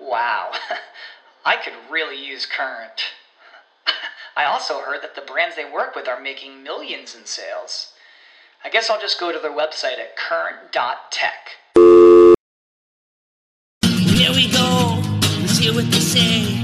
[0.00, 0.52] Wow,
[1.44, 3.02] I could really use Current.
[4.36, 7.92] I also heard that the brands they work with are making millions in sales.
[8.64, 11.50] I guess I'll just go to their website at current.tech.
[13.82, 15.02] Here we go.
[15.40, 16.59] Let's hear what they say.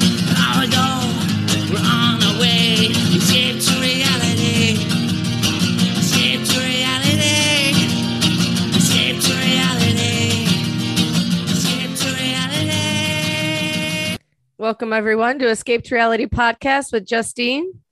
[14.66, 17.82] Welcome, everyone, to Escape to Reality podcast with Justine.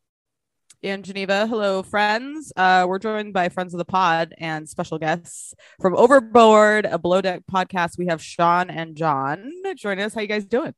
[0.82, 1.46] and Geneva.
[1.46, 2.52] Hello, friends.
[2.56, 7.20] Uh, we're joined by friends of the pod and special guests from Overboard, a below
[7.20, 7.96] deck podcast.
[7.96, 10.14] We have Sean and John joining us.
[10.14, 10.74] How you guys doing?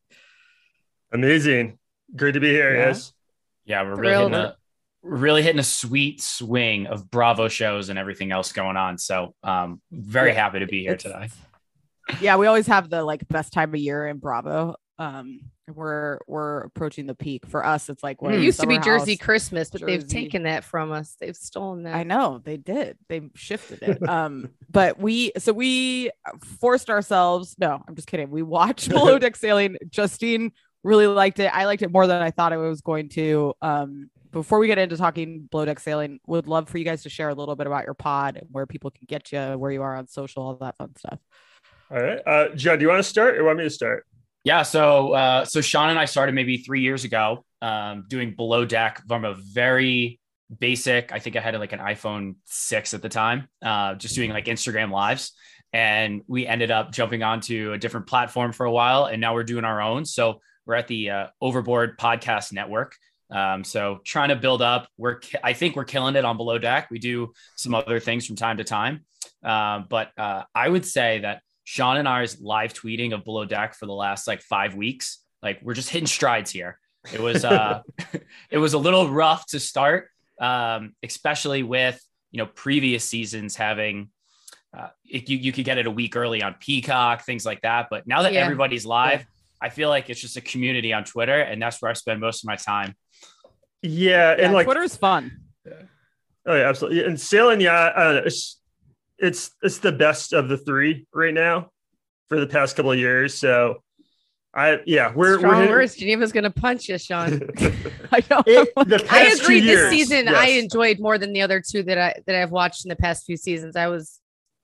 [1.15, 1.79] Amazing.
[2.15, 2.85] Great to be here, Yeah.
[2.89, 3.15] guys.
[3.65, 4.57] Yeah, we're really hitting a
[5.03, 8.99] we're really hitting a sweet swing of Bravo shows and everything else going on.
[8.99, 12.21] So um very happy to be here It's- today.
[12.21, 14.77] Yeah, we always have the like best time of year in Bravo.
[14.99, 15.41] Um,
[15.75, 17.89] we're we're approaching the peak for us.
[17.89, 19.25] It's like what It used to be Jersey House.
[19.25, 21.17] Christmas, but they've taken that from us.
[21.21, 21.95] They've stolen that.
[21.95, 22.99] I know they did.
[23.09, 23.99] They shifted it.
[24.17, 26.11] Um, but we so we
[26.61, 27.57] forced ourselves.
[27.59, 28.31] No, I'm just kidding.
[28.31, 29.77] We watched Below Deck Sailing.
[29.91, 30.53] Justine
[30.85, 31.51] really liked it.
[31.53, 33.55] I liked it more than I thought I was going to.
[33.61, 37.09] Um, before we get into talking Below Deck Sailing, would love for you guys to
[37.11, 39.83] share a little bit about your pod and where people can get you, where you
[39.83, 41.19] are on social, all that fun stuff.
[41.91, 42.21] All right.
[42.27, 44.07] Uh, John, do you want to start or want me to start?
[44.47, 48.65] Yeah, so uh so Sean and I started maybe three years ago um doing below
[48.65, 50.21] deck from a very
[50.61, 54.31] basic, I think I had like an iPhone six at the time, uh just doing
[54.31, 55.33] like Instagram lives.
[55.73, 59.43] And we ended up jumping onto a different platform for a while and now we're
[59.43, 60.05] doing our own.
[60.05, 62.95] So we're at the uh, Overboard Podcast Network.
[63.33, 64.87] Um, so trying to build up.
[64.97, 66.87] We're I think we're killing it on Below Deck.
[66.93, 69.05] We do some other things from time to time,
[69.43, 73.75] um, but uh, I would say that Sean and I's live tweeting of Below Deck
[73.75, 76.79] for the last like five weeks, like we're just hitting strides here.
[77.13, 77.83] It was uh,
[78.51, 80.09] it was a little rough to start,
[80.41, 82.01] um, especially with
[82.31, 84.11] you know previous seasons having.
[84.77, 87.89] Uh, it, you, you could get it a week early on Peacock, things like that.
[87.91, 88.41] But now that Yeah.
[88.43, 89.25] everybody's live,
[89.61, 92.45] I feel like it's just a community on Twitter, and that's where I spend most
[92.45, 92.95] of my time.
[93.83, 95.33] Yeah, and Yeah, like is fun.
[96.47, 97.05] oh yeah, absolutely.
[97.05, 98.31] And sailing, yeah, I don't know,
[99.19, 101.71] it's it's it's the best of the three right now
[102.29, 103.35] for the past couple of years.
[103.35, 103.83] So
[104.55, 105.95] I yeah, we're Strong we're hitting- words.
[105.97, 107.43] Geneva's gonna punch you, Sean.
[108.13, 108.43] I know.
[108.47, 109.61] It- the I past two agree.
[109.61, 112.85] This years, season, I enjoyed more than the other two that I that I've watched
[112.85, 113.77] in the past few seasons.
[113.77, 114.21] I was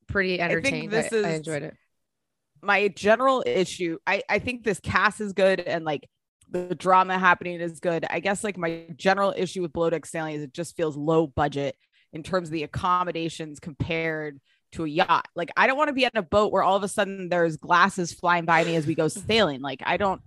[0.09, 0.95] pretty think entertained.
[0.95, 1.75] I, this I is- enjoyed it.
[2.63, 6.09] my general issue I, I think this cast is good and like
[6.51, 10.34] the drama happening is good i guess like my general issue with below deck sailing
[10.34, 11.75] is it just feels low budget
[12.12, 14.41] in terms of the accommodations compared
[14.73, 16.83] to a yacht like i don't want to be on a boat where all of
[16.83, 20.21] a sudden there's glasses flying by me as we go sailing like i don't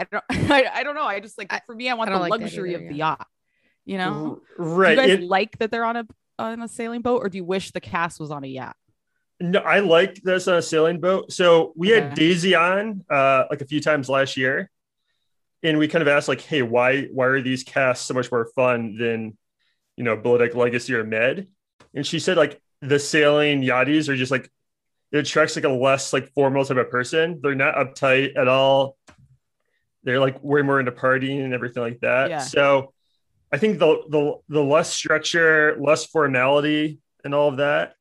[0.00, 2.14] i don't i, I don't know i just like I- for me i want I
[2.14, 3.08] the like luxury either, of the yeah.
[3.10, 3.26] yacht
[3.84, 4.94] you know right.
[4.94, 6.06] do you guys it- like that they're on a
[6.38, 8.76] on a sailing boat or do you wish the cast was on a yacht
[9.40, 11.32] No, I like this on a sailing boat.
[11.32, 14.70] So we had Daisy on uh, like a few times last year,
[15.64, 18.46] and we kind of asked like, "Hey, why why are these casts so much more
[18.54, 19.36] fun than
[20.02, 21.46] you know Below Legacy or Med?"
[21.94, 24.50] And she said like the sailing yachties are just like
[25.12, 27.38] it attracts like a less like formal type of person.
[27.42, 28.96] They're not uptight at all.
[30.02, 32.30] They're like way more into partying and everything like that.
[32.30, 32.38] Yeah.
[32.40, 32.92] So
[33.52, 37.94] I think the the the less structure, less formality, and all of that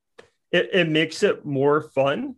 [0.52, 2.36] it, it makes it more fun.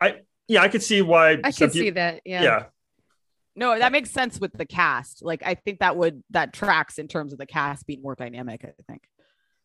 [0.00, 2.22] I yeah, I could see why I could can see that.
[2.24, 2.42] Yeah.
[2.42, 2.64] Yeah.
[3.56, 5.22] No, that makes sense with the cast.
[5.24, 8.64] Like I think that would that tracks in terms of the cast being more dynamic,
[8.64, 9.02] I think.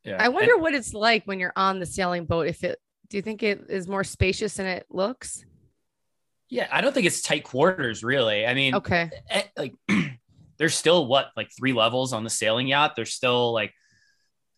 [0.04, 0.18] Yeah.
[0.20, 2.48] I wonder what it's like when you're on the sailing boat.
[2.48, 5.44] If it, do you think it is more spacious than it looks?
[6.52, 8.44] yeah, I don't think it's tight quarters, really.
[8.46, 9.12] I mean, Okay.
[9.30, 9.74] eh, like
[10.58, 13.72] there's still what like three levels on the sailing yacht there's still like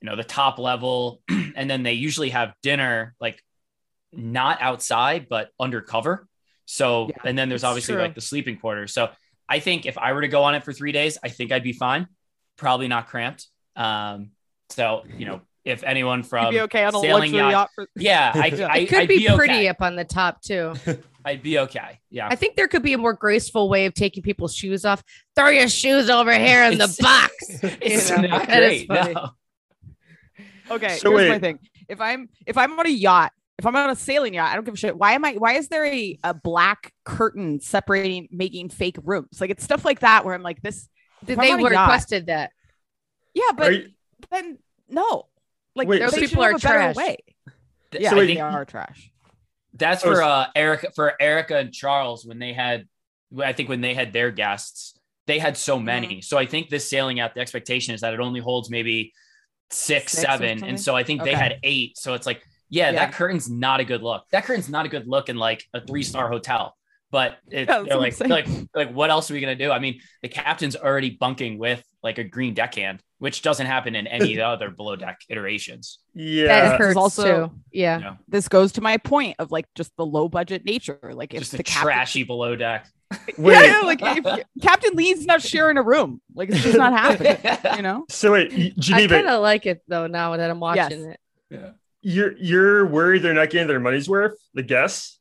[0.02, 3.42] you know the top level and then they usually have dinner like
[4.14, 6.28] not outside but undercover
[6.66, 8.02] so Yeah, and then there's obviously true.
[8.02, 9.10] like the sleeping quarters so
[9.52, 11.64] i think if i were to go on it for three days i think i'd
[11.64, 12.08] be fine
[12.58, 14.32] probably not cramped um
[14.70, 17.70] so you know if anyone You'd from be okay on a sailing yacht, yacht.
[17.76, 18.68] for- yeah I, Yeah.
[18.68, 19.68] I It could I'd be, pretty okay.
[19.68, 20.74] up on the top too.
[21.26, 22.00] I'd be okay.
[22.10, 22.28] Yeah.
[22.28, 25.04] I think there could be a more graceful way of taking people's shoes off.
[25.36, 27.34] Throw your shoes over here in the It's- box.
[27.80, 28.88] it's You know, not that is great.
[28.88, 29.14] funny.
[29.14, 29.30] no.
[30.72, 31.60] Okay, So here's my thing.
[31.88, 33.32] If I'm if I'm on a yacht,
[33.62, 34.98] if I'm on a sailing yacht, I don't give a shit.
[34.98, 39.40] Why am I why is there a, a black curtain separating making fake rooms?
[39.40, 40.90] Like it's stuff like that where I'm like this
[41.24, 42.52] Did they on yacht- requested that?
[43.36, 43.90] yeah, but you-
[44.32, 44.58] then
[44.90, 45.28] no.
[45.76, 46.96] Like Wait, those so- people are trash.
[46.96, 47.18] Way.
[47.92, 49.12] Th- Yeah, So wait, they are trash.
[49.76, 52.88] That's for uh Erica for Erica and Charles when they had
[53.40, 54.96] I think when they had their guests,
[55.28, 56.08] they had so many.
[56.08, 56.22] Mm-hmm.
[56.22, 59.14] So I think this sailing out, the expectation is that it only holds maybe
[59.70, 60.64] six, Six seven.
[60.64, 61.98] And so I think they had eight.
[61.98, 62.42] So it's like,
[62.72, 62.92] yeah, Yeah.
[63.06, 64.24] that curtain's not a good look.
[64.32, 66.76] That curtain's not a good look in like a three-star hotel.
[67.12, 69.70] But it, Yeah, they're like, I'm like, like, what else are we gonna do?
[69.70, 74.08] I mean, the captain's already bunking with like a green deckhand, which doesn't happen in
[74.08, 76.00] any of the other below deck iterations.
[76.16, 76.48] yeah.
[76.48, 77.54] that is hurts also- too.
[77.74, 77.98] Yeah.
[77.98, 81.00] You know, This goes to my point of like just the low budget nature.
[81.14, 82.88] Like it's just the a captain, trashy below deck.
[83.38, 86.94] Wait, yeah, yeah, like if Captain Lee's not sharing a room, like it's just not
[86.94, 87.36] happening.
[87.76, 88.06] You know?
[88.10, 91.18] so wait, y- I Geneva, kind of like it though now that I'm watching Yes.
[91.52, 91.74] it.
[92.02, 95.20] You're you're worried they're not getting their money's worth, the guests?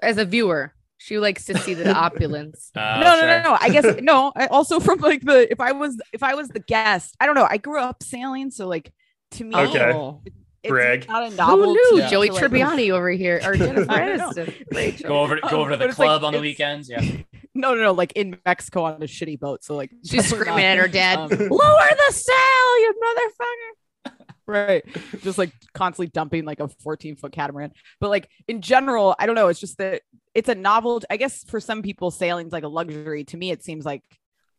[0.00, 2.70] As a viewer, she likes to see the opulence.
[2.74, 3.26] Uh, no, no, sure.
[3.28, 3.58] no, no.
[3.60, 4.32] I guess no.
[4.34, 7.34] I also from like the if I was if I was the guest, I don't
[7.34, 7.46] know.
[7.48, 8.92] I grew up sailing, so like
[9.32, 9.92] to me, Okay.
[9.92, 10.20] Oh.
[10.62, 11.08] it's Brag.
[11.08, 11.72] not a Who novelty.
[11.72, 11.98] knew?
[11.98, 12.08] Yeah.
[12.10, 14.44] Joey to, like- Tribbiani over here or Jennifer I don't know.
[14.44, 15.06] Aniston.
[15.06, 16.88] Go over, to, go over to But the it's like- club on the weekends.
[16.88, 17.00] Yeah.
[17.54, 17.92] No, no, no.
[17.92, 19.62] Like in Mexico on a shitty boat.
[19.64, 23.81] So like She's screaming not- at her dad, um, "Lower the sail, you motherfucker!"
[24.46, 24.84] right.
[25.22, 27.72] Just like constantly dumping like a 14 foot catamaran.
[28.00, 29.48] But like in general i don't know.
[29.48, 30.02] It's just that
[30.34, 33.24] it's a novel i guess for some people sailing's like a luxury.
[33.24, 34.02] To me it seems like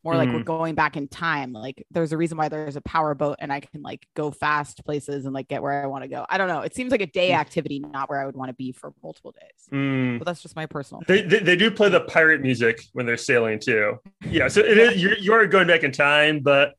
[0.06, 1.54] more like we're going back in time.
[1.54, 4.84] Like there's a reason why there's a power boat and i can like go fast
[4.84, 6.26] places and like get where i want to go.
[6.30, 6.60] I don't know.
[6.60, 9.32] It seems like a day activity not where i would want to be for multiple
[9.32, 9.70] days.
[9.72, 10.20] Mm.
[10.20, 13.16] but that's just my personal They, they they do play the pirate music when they're
[13.16, 14.00] sailing too.
[14.30, 16.74] Yeah, so it is you're you are going back in time, but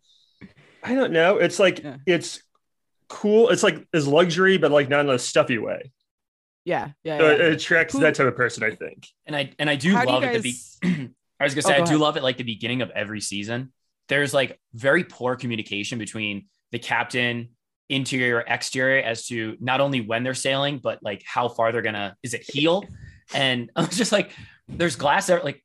[0.83, 1.39] I don't know.
[1.39, 1.97] It's like Yeah.
[2.07, 2.43] it's
[3.15, 3.49] cool.
[3.51, 5.93] It's like it's luxury, but like not in a stuffy way.
[6.65, 7.33] yeah yeah, So yeah.
[7.35, 9.07] it attracts Who- that type of person, I think.
[9.27, 10.53] And I and I do How do you love at the
[10.83, 12.01] be- I was gonna Oh, say go I do ahead.
[12.01, 13.73] love it like the beginning of every season.
[14.09, 17.51] There's like very poor communication between the captain,
[17.89, 22.17] interior, exterior as to not only when they're sailing, but like how far they're gonna
[22.23, 22.85] is it heel?
[23.35, 24.33] And I was just like,
[24.69, 25.63] there's glass there, like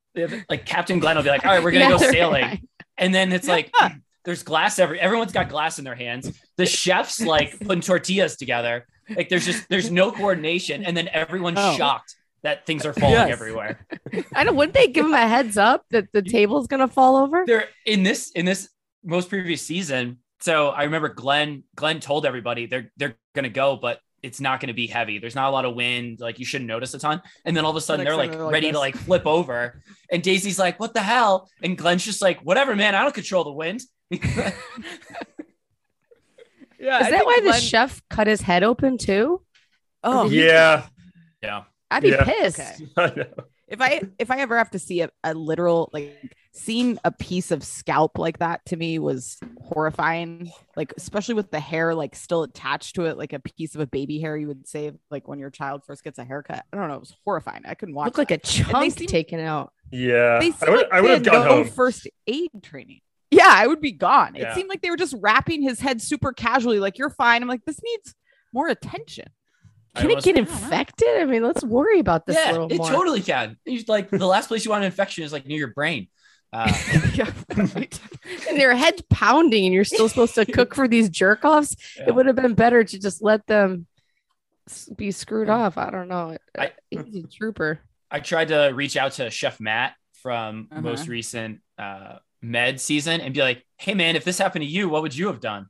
[0.49, 2.41] like Captain Glenn will be like, all right, we're gonna Yeah, go sailing.
[2.43, 2.61] right.
[2.97, 3.71] And then it's like
[4.25, 6.31] there's glass every everyone's got glass in their hands.
[6.57, 8.85] The chef's like putting tortillas together.
[9.15, 11.75] Like there's just there's no coordination, and then everyone's Oh.
[11.75, 13.31] shocked that things are falling Yes.
[13.31, 13.85] everywhere.
[14.35, 14.55] I don't.
[14.55, 17.43] Wouldn't they give them a heads up that the table's gonna fall over?
[17.45, 18.69] They're in this in this
[19.03, 20.19] most previous season.
[20.41, 24.73] So I remember Glenn Glenn told everybody they're they're gonna go, but it's not gonna
[24.73, 25.17] be heavy.
[25.19, 26.19] There's not a lot of wind.
[26.19, 27.21] Like you shouldn't notice a ton.
[27.45, 29.25] And then all of a sudden next they're like they're like ready to like flip
[29.27, 29.81] over.
[30.11, 32.95] And Daisy's like, "What the hell?" And Glenn's just like, "Whatever, man.
[32.95, 33.81] I don't control the wind."
[34.11, 34.51] yeah
[37.01, 39.41] Is I that think why the chef cut his head open too?
[40.03, 40.85] oh Yeah.
[41.43, 41.63] yeah.
[41.91, 42.23] I'd be Yeah.
[42.23, 42.83] pissed.
[42.97, 43.27] Okay.
[43.71, 43.75] I know.
[43.75, 47.51] if I if I ever have to see a, a literal like seeing a piece
[47.51, 50.51] of scalp like that to me was horrifying.
[50.75, 53.87] Like especially with the hair like still attached to it, like a piece of a
[53.87, 56.65] baby hair you would save like when your child first gets a haircut.
[56.73, 57.63] I don't know, it was horrifying.
[57.65, 58.07] I couldn't watch.
[58.07, 58.43] Looked like a that.
[58.43, 59.71] chunk seem- taken out.
[59.91, 60.39] Yeah.
[60.39, 61.67] They I would like I would they have had gone no home.
[61.67, 63.01] first aid training.
[63.31, 64.33] Yeah, I would be gone.
[64.35, 64.51] Yeah.
[64.51, 67.43] It seemed like they were just wrapping his head super casually, like you're fine.
[67.43, 68.15] I'm like, this needs
[68.53, 69.27] more attention.
[69.95, 71.07] I Can it almost- get I infected?
[71.19, 72.89] I mean, let's worry about this a yeah, little it more.
[72.89, 73.57] totally can.
[73.65, 76.07] It's like the last place you want an infection is like near your brain.
[76.51, 76.71] Uh,
[77.13, 77.99] yeah, right.
[78.49, 81.75] and your head's pounding, and you're still supposed to cook for these jerk offs.
[81.97, 82.05] Yeah.
[82.07, 83.85] It would have been better to just let them
[84.95, 85.77] be screwed off.
[85.77, 86.37] I don't know.
[86.57, 87.79] I- Easy trooper.
[88.11, 89.93] I tried to reach out to Chef Matt
[90.23, 90.81] from Uh-huh.
[90.81, 94.89] most recent uh, Med season and be like, "Hey man, if this happened to you,
[94.89, 95.67] what would you have done?"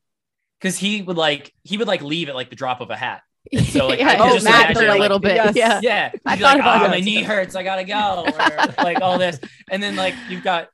[0.62, 3.22] Because he would like he would like leave at like the drop of a hat.
[3.66, 5.36] So, like, I yeah, could oh, just Matt imagine, hurt a like, little bit.
[5.36, 5.56] yes.
[5.56, 5.80] Yeah.
[5.82, 9.02] Yeah, I thought like, about "Oh, my too." knee hurts, I gotta go," or like
[9.02, 9.40] all this,
[9.72, 10.70] and then like you've got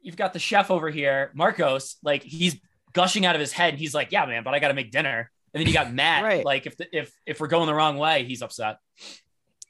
[0.00, 2.58] you've got the chef over here, Marcos, like he's
[2.92, 3.70] gushing out of his head.
[3.70, 6.22] And he's like, "Yeah, man, but I gotta make dinner." And then you got Matt,
[6.24, 6.44] Right.
[6.44, 8.78] like if the, if if we're going the wrong way, he's upset.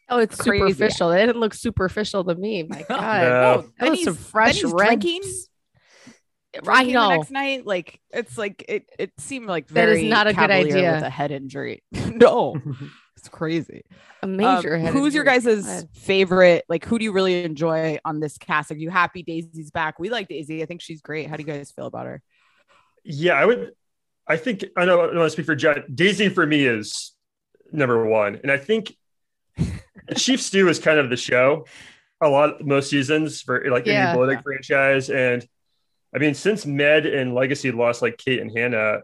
[0.09, 0.69] Oh, it's Crazy.
[0.75, 1.11] superficial.
[1.13, 2.65] It didn't look superficial to me.
[2.65, 3.23] My God.
[3.23, 3.29] No.
[3.63, 5.01] No, That was some fresh he's red.
[6.53, 6.69] Drinking.
[6.69, 7.09] I know.
[7.09, 8.87] The next night, like it's like it.
[8.99, 10.93] It seemed like That is not a good idea.
[10.95, 11.83] with a head injury.
[11.93, 12.57] no,
[13.17, 13.83] it's crazy.
[14.23, 15.53] A Um, major head who's your injury.
[15.55, 15.89] guys' God.
[15.95, 16.65] favorite?
[16.69, 18.71] Like, who do you really enjoy on this cast?
[18.71, 19.99] Are you happy Daisy's back?
[19.99, 20.63] We like Daisy.
[20.63, 21.29] I think she's great.
[21.29, 22.23] How do you guys feel about her?
[23.05, 23.73] Yeah, I would.
[24.29, 25.01] I think I know.
[25.01, 25.85] I don't want to speak for Jen.
[25.93, 27.13] Daisy for me is
[27.73, 28.95] number one, and I think
[30.17, 31.67] Chief Stew is kind of the show.
[32.21, 34.11] A lot most seasons for like Yeah.
[34.11, 35.47] any Below Deck franchise, and
[36.15, 39.01] I mean since Med and Legacy lost like Kate and Hannah,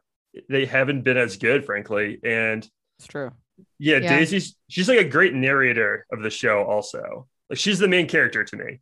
[0.48, 2.18] they haven't been as good, frankly.
[2.22, 3.30] And It's true.
[3.78, 4.18] yeah, Yeah.
[4.18, 6.64] Daisy's she's like a great narrator of the show.
[6.64, 8.80] Also, like she's the main character to me.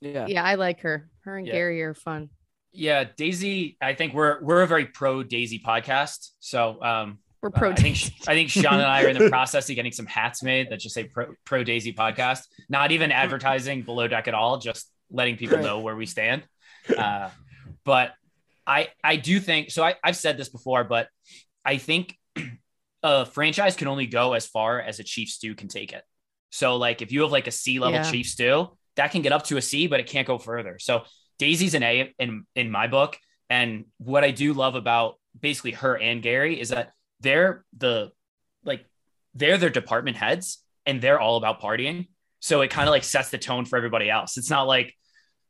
[0.00, 0.26] Yeah.
[0.26, 1.08] Yeah, I like her.
[1.24, 1.52] Her and Yeah.
[1.54, 2.30] Gary are fun.
[2.72, 3.76] Yeah, Daisy.
[3.80, 6.30] I think we're we're a very pro Daisy podcast.
[6.40, 7.70] So um, We're Uh, pro.
[7.70, 7.96] I think
[8.28, 10.80] I think Sean and I are in the process of getting some hats made that
[10.80, 12.40] just say pro, pro Daisy podcast.
[12.68, 15.64] Not even advertising below deck at all, just letting people Right.
[15.64, 16.42] know where we stand.
[16.96, 17.30] Uh,
[17.84, 18.14] but
[18.66, 19.84] I I do think so.
[19.84, 21.08] I, I've said this before, but
[21.64, 22.16] I think
[23.02, 26.02] a franchise can only go as far as a chief stew can take it.
[26.50, 28.10] So like if you have like a C level Yeah.
[28.10, 30.78] chief stew, that can get up to a C, but it can't go further.
[30.78, 31.04] So
[31.38, 33.18] Daisy's an A in in my book.
[33.48, 38.10] And what I do love about basically her and Gary is that they're the
[38.64, 38.84] like
[39.34, 42.08] they're their department heads and they're all about partying.
[42.40, 44.36] So it kind of like sets the tone for everybody else.
[44.36, 44.94] It's not like,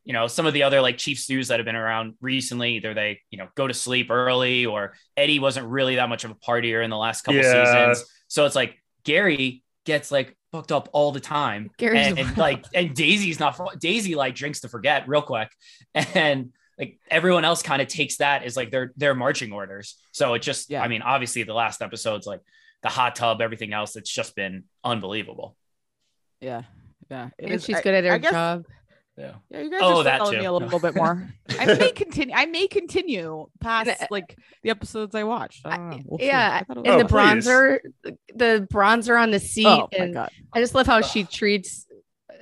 [0.06, 2.94] you know, some of the other like chief stews that have been around recently, either
[2.94, 6.34] they, you know, go to sleep early or Eddie wasn't really that much of a
[6.36, 7.88] partier in the last couple Yeah.
[7.90, 8.08] seasons.
[8.28, 11.70] So it's like Gary gets like booked up all the time.
[11.76, 15.50] Gary's and, and like and Daisy's not Daisy like drinks to forget real quick.
[15.94, 19.96] And like everyone else kind of takes that as like their their marching orders.
[20.12, 20.82] So it just Yeah.
[20.82, 22.42] I mean, obviously the last episode's like
[22.84, 25.56] the hot tub, everything else, it's just been unbelievable.
[26.40, 26.62] Yeah.
[27.10, 27.30] Yeah.
[27.38, 28.66] It and is- she's I- good at her I guess- job.
[29.18, 29.32] Yeah.
[29.50, 30.38] Yeah, you guys Oh, are that selling too.
[30.40, 31.26] me a little bit more.
[31.58, 32.34] I may continue.
[32.34, 35.64] I may continue past And, like the episodes I watched.
[35.64, 35.98] I don't know.
[36.04, 36.26] We'll see.
[36.26, 37.46] yeah, I and was- the Oh, please.
[37.46, 37.78] bronzer,
[38.34, 40.30] the bronzer on the seat, oh my and god.
[40.52, 41.86] I just love how she treats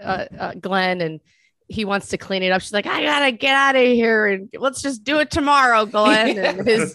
[0.03, 1.21] uh, uh, Glenn, and
[1.69, 2.61] he wants to clean it up.
[2.61, 6.37] She's like, "I gotta get out of here, and let's just do it tomorrow, Glenn."
[6.59, 6.95] And his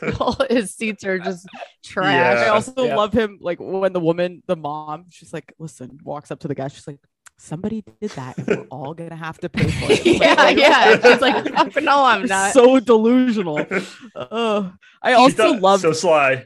[0.49, 1.47] his seats are just
[1.85, 2.37] trash.
[2.39, 2.95] I also Yeah.
[2.97, 6.55] love him like when the woman, the mom, she's like, listen, walks up to the
[6.55, 6.67] guy.
[6.67, 6.99] She's like,
[7.39, 8.37] somebody did that.
[8.37, 10.05] And we're all gonna have to pay for it.
[10.05, 10.99] Yeah, like, yeah.
[11.01, 13.65] She's like, "No, I'm not." so delusional.
[14.15, 16.45] Oh, I also love so sly.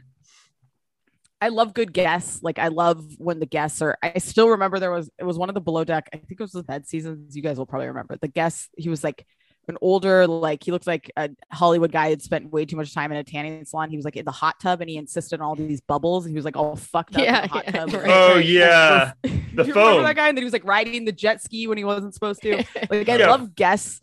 [1.41, 2.41] I love good guests.
[2.41, 3.97] Like I love when the guests are.
[4.01, 6.09] I still remember there was it was one of the below deck.
[6.13, 7.35] I think it was the Med seasons.
[7.35, 8.69] You guys will probably remember the guest.
[8.77, 9.25] He was like
[9.67, 13.11] an older, like he looked like a Hollywood guy had spent way too much time
[13.11, 13.89] in a tanning salon.
[13.89, 16.25] He was like in the hot tub and he insisted on all these bubbles.
[16.25, 17.93] He was like all fucked up in Yeah, the hot yeah, tub.
[17.93, 18.45] right, Oh right.
[18.45, 20.27] yeah, the The you remember that guy?
[20.29, 22.59] And then he was like riding the jet ski when he wasn't supposed to.
[22.89, 23.27] Like I Yeah.
[23.27, 24.01] love guests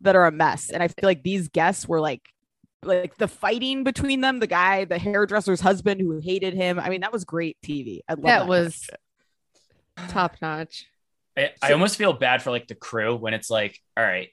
[0.00, 2.22] that are a mess, and I feel like these guests were like,
[2.82, 4.40] like the fighting between them.
[4.40, 6.78] The guy, the hairdresser's husband, who hated him.
[6.78, 8.00] I mean, that was great TV.
[8.08, 8.90] I love that, That was
[10.08, 10.86] top notch.
[11.36, 14.28] I, I almost feel bad for like the crew when it's like, all right,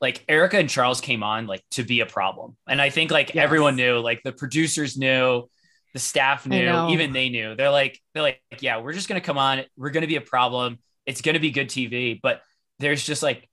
[0.00, 2.56] like Erica and Charles came on like to be a problem.
[2.68, 3.42] And I think like Yes.
[3.44, 5.48] everyone knew, like the producers knew,
[5.94, 7.54] the staff knew, even they knew.
[7.54, 10.78] They're like, they're like, yeah, we're just gonna come on, we're gonna be a problem.
[11.06, 12.42] It's gonna be good TV, but
[12.78, 13.48] there's just like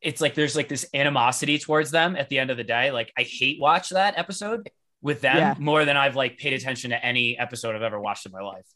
[0.00, 2.90] it's like there's like this animosity towards them at the end of the day.
[2.92, 4.70] Like I hate watch that episode
[5.02, 5.54] with them Yeah.
[5.58, 8.66] more than I've like paid attention to any episode I've ever watched in my life.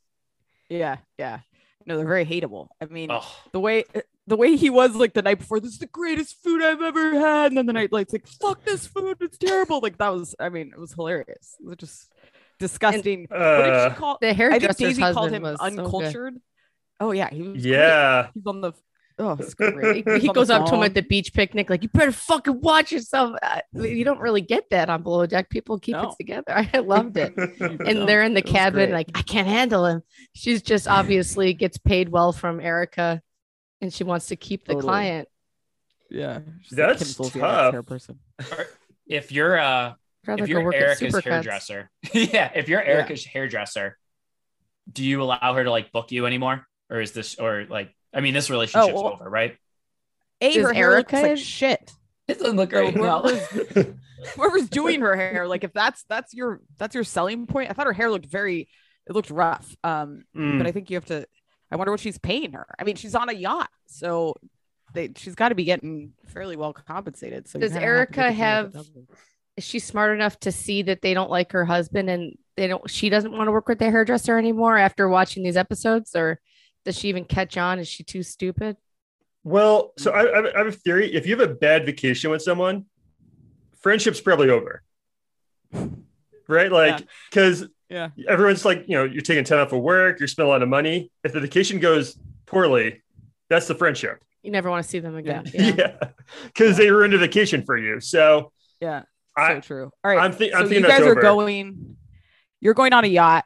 [0.69, 1.41] Yeah, yeah.
[1.87, 2.69] No, they're very hateable.
[2.81, 3.85] I mean, Oh, the way
[4.27, 7.19] the way he was like the night before, this is the greatest food I've ever
[7.19, 9.81] had, and then the night like, it's like fuck this food, it's terrible.
[9.81, 11.57] Like that was, I mean, it was hilarious.
[11.61, 12.13] It was just
[12.59, 13.27] disgusting.
[13.29, 13.43] what did
[13.75, 14.19] Uh, she call?
[14.21, 16.35] The I think hairdresser's Daisy called husband him was so uncultured.
[17.01, 17.63] oh yeah, he was.
[17.63, 17.65] great.
[17.75, 18.29] yeah.
[18.35, 18.73] he's on the.
[19.19, 20.09] Oh, it's great.
[20.09, 22.61] he He's on goes up to him at the beach picnic, like, you better fucking
[22.63, 23.37] watch yourself.
[23.43, 25.51] Uh, You don't really get that on Below Deck.
[25.51, 26.09] People keep No.
[26.11, 26.45] it together.
[26.75, 27.35] I loved it.
[27.61, 28.93] And No, they're in the cabin, great.
[28.93, 30.03] like, I can't handle him.
[30.35, 33.21] She's just obviously gets paid well from Erica
[33.83, 34.89] and she wants to keep the Totally.
[34.89, 35.29] client.
[36.11, 37.73] Yeah, she's That's Kim Zolciak, tough.
[37.73, 38.19] hair person.
[39.07, 39.95] if you're uh
[40.27, 43.99] if you're Erica's hairdresser, yeah, if you're Erica's hairdresser,
[44.91, 48.21] do you allow her to like book you anymore, or is this, or like, I
[48.21, 49.57] mean, this relationship's Oh, well- over, right?
[50.41, 51.93] A, Does her hair looks Erica- like shit.
[52.29, 53.47] It doesn't look So whoever's,
[54.37, 57.71] whoever's doing her hair, like if that's that's your that's your selling point.
[57.71, 58.69] I thought her hair looked very,
[59.09, 59.75] it looked rough.
[59.83, 60.59] Um, Mm.
[60.59, 61.27] but I think you have to.
[61.73, 62.67] I wonder what she's paying her.
[62.79, 64.35] I mean, she's on a yacht, so
[64.93, 67.49] they, she's got to be getting fairly well compensated.
[67.49, 69.07] So Does Erica to have- double.
[69.57, 72.89] Is she smart enough to see that they don't like her husband and they don't
[72.89, 76.17] she doesn't want to work with the hairdresser anymore after watching these episodes?
[76.17, 76.41] Or
[76.87, 77.79] does she even catch on?
[77.79, 78.79] Is she too stupid?
[79.45, 81.15] Well, so I, I I have a theory.
[81.15, 82.87] If you have a bad vacation with someone,
[83.83, 84.83] friendship's probably over.
[86.49, 86.71] Right?
[86.73, 88.11] Like, because Yeah.
[88.29, 90.69] everyone's like, you know, you're taking time off of work, you're spending a lot of
[90.69, 91.11] money.
[91.25, 93.03] If the vacation goes poorly,
[93.51, 94.23] that's the friendship.
[94.43, 95.45] You never want to see them again.
[95.55, 95.75] Yeah.
[95.77, 95.97] Yeah.
[96.47, 98.01] Because they ruined a vacation for you.
[98.01, 99.03] So Yeah,
[99.37, 99.91] I, so true.
[100.03, 101.19] All right, I'm, thi- I'm so thinking you that's guys over.
[101.19, 101.97] are going.
[102.61, 103.45] You're going on a yacht.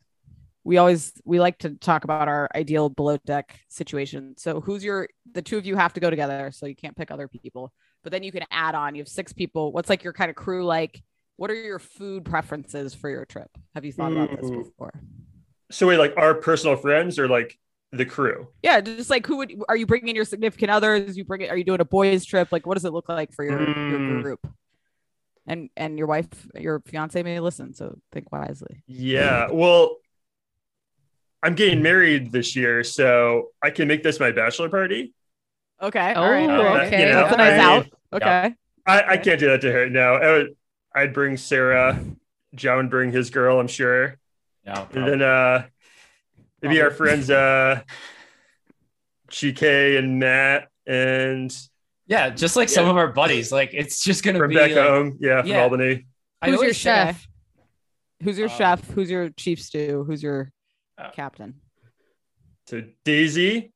[0.64, 4.34] we always we like to talk about our ideal below deck situation.
[4.36, 7.10] So who's your the two of you have to go together, so you can't pick
[7.10, 7.72] other people.
[8.04, 8.94] But then you can add on.
[8.94, 9.72] You have six people.
[9.72, 11.02] What's like your kind of crew like?
[11.36, 13.50] What are your food preferences for your trip?
[13.74, 14.62] Have you thought about this hmm.
[14.62, 15.00] before?
[15.70, 17.58] So wait, like our personal friends or like
[17.92, 18.48] the crew?
[18.62, 21.16] Yeah, just like who would are you bringing your significant others?
[21.16, 21.50] You bring it?
[21.50, 22.52] Are you doing a boys trip?
[22.52, 24.22] Like, what does it look like for your, your Mm.
[24.22, 24.46] group?
[25.46, 28.82] And and your wife, your fiance may listen, so think wisely.
[28.86, 29.48] Yeah.
[29.52, 29.96] Well,
[31.42, 35.14] I'm getting married this year, so I can make this my bachelor party.
[35.80, 36.86] Okay, Oh, all right, all right.
[36.86, 37.00] okay.
[37.00, 37.86] You know, That's a nice I- out.
[38.12, 38.54] Okay,
[38.86, 39.90] I, I can't do that to her.
[39.90, 40.56] No, I would,
[40.96, 42.02] I'd bring Sarah.
[42.54, 44.18] John would bring his girl, I'm sure.
[44.64, 45.66] No, And then uh
[46.62, 47.82] maybe our friends uh
[49.30, 51.56] GK and Matt and
[52.06, 53.50] yeah, just like some of our buddies.
[53.52, 55.18] Like it's just gonna from be back like, home.
[55.20, 55.62] Yeah, from Yeah.
[55.62, 56.06] Albany.
[56.40, 57.26] I Who's your always say- chef?
[58.22, 58.90] who's your Um, chef?
[58.90, 60.04] Who's your chief stew?
[60.06, 60.50] Who's your
[60.98, 61.60] Uh, captain?
[62.66, 63.72] So Daisy.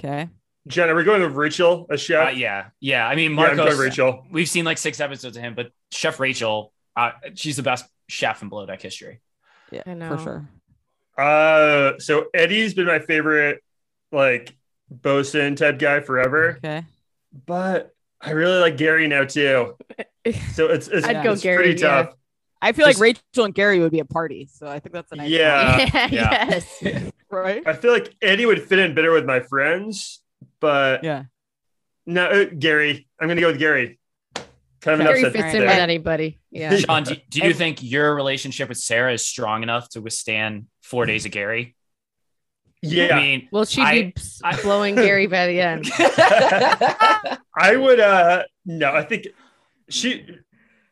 [0.00, 0.28] Okay,
[0.68, 2.28] Jen, are we going with Rachel, a chef?
[2.28, 3.06] Uh, yeah, yeah.
[3.06, 3.78] I mean, Yeah, I'm Marcos.
[3.78, 4.24] Rachel.
[4.30, 8.42] we've seen like six episodes of him, but Chef Rachel, uh, she's the best chef
[8.42, 9.20] in Below Deck history.
[9.70, 10.16] yeah, I know.
[10.16, 10.48] for sure.
[11.18, 13.62] Uh so Eddie's been my favorite
[14.12, 14.56] like
[14.90, 16.56] bosun type guy forever.
[16.58, 16.84] Okay,
[17.46, 19.76] But I really like Gary now too.
[20.52, 22.04] So it's it's, I'd go it's Gary, pretty yeah.
[22.04, 22.14] tough.
[22.62, 25.16] I feel like Rachel and Gary would be a party, so I think that's a
[25.16, 25.28] nice.
[25.28, 25.78] Yeah.
[26.08, 26.08] yeah.
[26.12, 26.84] yes.
[27.30, 27.60] right.
[27.66, 30.21] I feel like Eddie would fit in better with my friends,
[30.62, 31.24] but Yeah,
[32.06, 33.06] no, uh, Gary.
[33.20, 33.98] I'm gonna go with Gary.
[34.80, 35.68] Kind of Gary fits pick in there.
[35.68, 36.40] with anybody.
[36.50, 36.74] Yeah.
[36.78, 41.04] Sean, do, do you think your relationship with Sarah is strong enough to withstand four
[41.06, 41.76] days of Gary?
[42.84, 45.88] Yeah, I mean, Will she I- be s- blowing Gary by the end?
[47.56, 48.00] I would.
[48.00, 49.28] uh No, I think
[49.88, 50.26] she.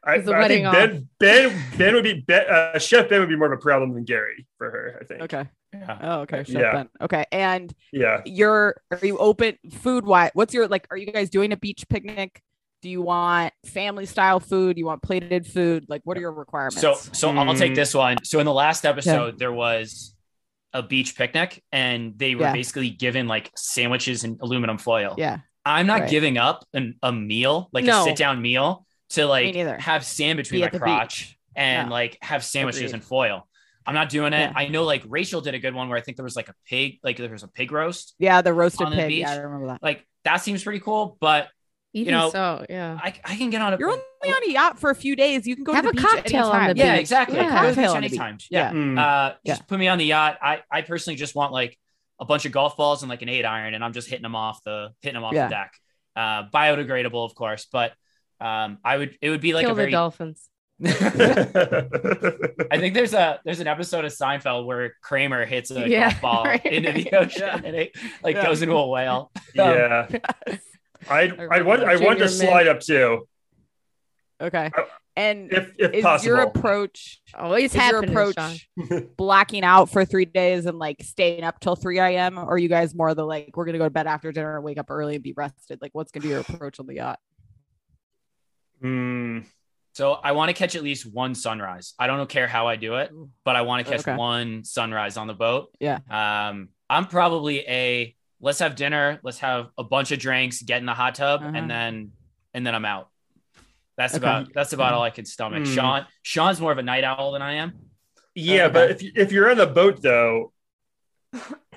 [0.02, 3.28] I, the I wedding think Ben, Ben, Ben would be ben, uh, Chef Ben would
[3.28, 4.98] be more of a problem than Gary for her.
[5.00, 5.20] I think.
[5.22, 5.46] okay.
[5.74, 5.98] yeah.
[6.00, 6.44] Oh, okay.
[6.44, 6.72] Chef Yeah.
[6.72, 6.88] Ben.
[7.02, 8.22] Okay, and Yeah.
[8.24, 10.30] you're are you open food wise?
[10.34, 10.86] What's your like?
[10.90, 12.40] Are you guys doing a beach picnic?
[12.82, 14.76] Do you want family style food?
[14.76, 15.84] Do you want plated food?
[15.88, 16.80] Like, what are your requirements?
[16.80, 17.76] So, so I'll take Mm.
[17.76, 18.16] this one.
[18.24, 20.14] So in the last episode, there was
[20.72, 22.52] a beach picnic, and they were Yeah.
[22.54, 25.14] basically given like sandwiches and aluminum foil.
[25.18, 26.10] yeah, I'm not Right.
[26.10, 28.00] giving up an, a meal, like No.
[28.00, 31.38] a sit down meal, to like have sand between be my the crotch beach.
[31.56, 31.92] and Yeah.
[31.92, 32.94] like have sandwiches Agreed.
[32.94, 33.46] and foil.
[33.86, 34.38] I'm not doing it.
[34.38, 34.52] Yeah.
[34.54, 36.54] I know like Rachel did a good one where I think there was like a
[36.66, 38.14] pig, like there was a pig roast.
[38.18, 39.08] Yeah, the roasted On the pig.
[39.08, 39.20] beach?
[39.22, 39.82] Yeah, I remember that.
[39.82, 41.48] Like that seems pretty cool, but
[41.92, 42.98] Even know, so, yeah.
[43.02, 45.46] I, I can get on a You're only on a yacht for a few days.
[45.46, 46.86] You can go Have to a the beach cocktail on the anytime.
[46.86, 47.36] yeah, exactly.
[47.36, 47.42] Yeah.
[47.42, 48.34] Go to the beach Cocktail on the anytime.
[48.36, 48.48] beach.
[48.50, 48.70] Yeah.
[48.72, 48.98] Mm.
[48.98, 49.54] Uh, Yeah.
[49.54, 50.38] just put me on the yacht.
[50.42, 51.76] I, I personally just want like
[52.20, 54.36] a bunch of golf balls and like an eight iron, and I'm just hitting them
[54.36, 55.46] off the hitting them off Yeah.
[55.48, 55.72] the deck.
[56.14, 57.92] Uh, biodegradable, of course, but
[58.40, 59.90] um, I would it would be like Kill a the very.
[59.90, 60.48] dolphins.
[60.82, 66.20] I think there's a there's an episode of Seinfeld where Kramer hits a Yeah, golf
[66.22, 66.64] ball right.
[66.64, 67.60] into the ocean Yeah.
[67.64, 68.46] and it like Yeah.
[68.46, 69.30] goes into a whale.
[69.54, 70.06] yeah.
[71.08, 73.26] I'd, I I'd want, I want to slide up too,
[74.40, 74.70] Okay.
[75.16, 76.28] And if if is possible.
[76.36, 78.36] your approach Always is your approach
[78.78, 79.08] Sean.
[79.18, 82.38] blacking out for three days and like staying up till 3 a.m.
[82.38, 84.64] Or are you guys more the like we're gonna go to bed after dinner and
[84.64, 85.82] wake up early and be rested?
[85.82, 87.18] Like what's gonna be your approach on the yacht?
[88.80, 89.40] Hmm.
[89.92, 91.94] So I want to catch at least one sunrise.
[91.98, 93.10] I don't care how I do it,
[93.44, 94.14] but I want to catch Okay.
[94.16, 95.74] one sunrise on the boat.
[95.80, 95.98] Yeah.
[96.08, 100.86] Um, I'm probably a let's have dinner, let's have a bunch of drinks, get in
[100.86, 101.52] the hot tub, Uh-huh.
[101.54, 102.12] and then
[102.54, 103.08] and then I'm out.
[103.96, 104.24] That's Okay.
[104.24, 105.66] about that's about all I can stomach.
[105.66, 105.74] Hmm.
[105.74, 107.72] Sean Sean's more of a night owl than I am.
[108.34, 108.72] Yeah, Okay.
[108.72, 110.52] but if you- if you're on the boat though,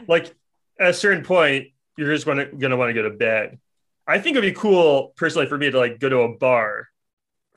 [0.08, 0.34] like
[0.80, 3.60] at a certain point, you're just gonna gonna want to go to bed.
[4.08, 6.90] I think it'd be cool personally for me to like go to a bar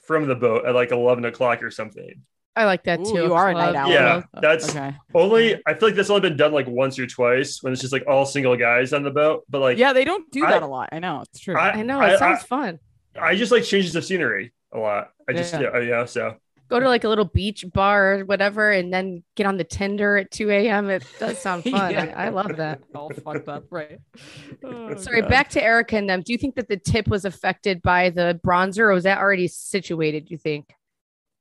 [0.07, 2.23] from the boat at like eleven o'clock or something.
[2.55, 3.23] I like that Ooh, too.
[3.25, 3.75] you are a Club.
[3.75, 3.90] night owl.
[3.90, 4.95] Yeah, that's Okay.
[5.14, 5.61] only.
[5.66, 8.05] I feel like that's only been done like once or twice when it's just like
[8.07, 9.45] all single guys on the boat.
[9.51, 10.88] But like, Yeah, they don't do that I- a lot.
[10.92, 11.55] I know it's true.
[11.57, 12.79] I, I know I, it sounds fun.
[13.14, 15.11] I, I just like changes of scenery a lot.
[15.29, 15.71] I just Yeah.
[15.75, 16.37] yeah, yeah so
[16.68, 20.16] Go to like a little beach bar or whatever, and then get on the Tinder
[20.16, 20.90] at 2 a.m.
[20.90, 21.92] It does sound fun.
[21.92, 22.12] Yeah.
[22.16, 22.81] I, I love that.
[22.94, 23.98] all fucked up, right?
[24.64, 25.31] Oh, Sorry, God.
[25.31, 26.22] back to Erica and them.
[26.22, 29.46] Do you think that the tip was affected by the bronzer, or was that already
[29.48, 30.26] situated?
[30.26, 30.72] Do you think?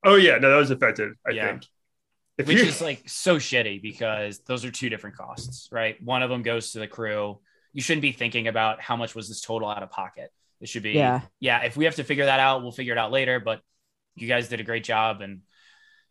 [0.03, 1.13] oh yeah, no, that was affected.
[1.27, 1.47] I Yeah.
[1.51, 1.65] think.
[2.38, 5.95] If which you, is like so shitty because those are two different costs, right?
[6.03, 7.39] One of them goes to the crew.
[7.73, 10.31] You shouldn't be thinking about how much was this total out of pocket.
[10.61, 11.21] It should be, Yeah.
[11.39, 11.61] yeah.
[11.63, 13.39] If we have to figure that out, we'll figure it out later.
[13.39, 13.61] But
[14.15, 15.41] you guys did a great job, and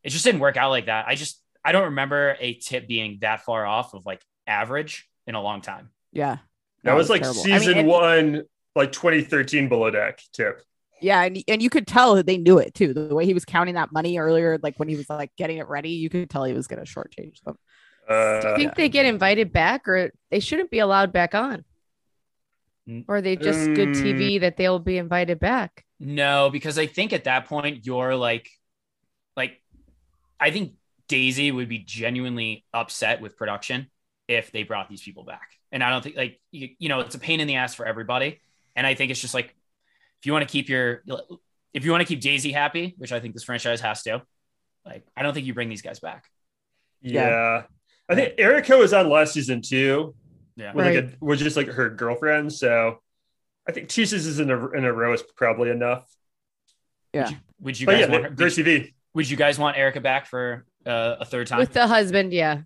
[0.02, 1.06] it just didn't work out like that.
[1.08, 5.34] I just I don't remember a tip being that far off of like average in
[5.34, 5.90] a long time.
[6.12, 6.38] Yeah.
[6.82, 7.40] that No, was it's like terrible.
[7.40, 8.42] I mean, season one,
[8.76, 10.60] like 2013 below deck tip.
[11.00, 12.94] Yeah, and and you could tell that they knew it too.
[12.94, 15.68] The way he was counting that money earlier, like when he was like getting it
[15.68, 17.56] ready, you could tell he was gonna shortchange them.
[18.08, 21.64] Do Uh, you think they get invited back, or they shouldn't be allowed back on?
[23.08, 24.02] Or are they just good Mm.
[24.02, 25.84] TV that they'll be invited back?
[25.98, 28.50] No, because I think at that point you're like,
[29.36, 29.62] like,
[30.38, 30.74] I think
[31.08, 33.90] Daisy would be genuinely upset with production
[34.28, 35.48] if they brought these people back.
[35.72, 37.86] And I don't think like you, you know it's a pain in the ass for
[37.86, 38.40] everybody.
[38.76, 39.54] And I think it's just like
[40.20, 41.02] if you want to keep your
[41.72, 44.22] if you want to keep Daisy happy, which I think this franchise has to,
[44.84, 46.24] like I don't think you bring these guys back.
[47.00, 47.62] yeah.
[48.08, 50.14] I think Erica was on last season too.
[50.56, 50.72] Yeah.
[50.74, 51.14] with like Right.
[51.20, 52.52] a, was just like her girlfriend.
[52.52, 53.00] So
[53.68, 56.08] I think two seasons in a in a row is probably enough.
[57.12, 57.30] Yeah.
[57.60, 58.92] Would you But guys yeah, want her, Grace would, TV.
[59.14, 61.58] would you guys want Erica back for uh, a third time?
[61.60, 62.62] With the husband, yeah.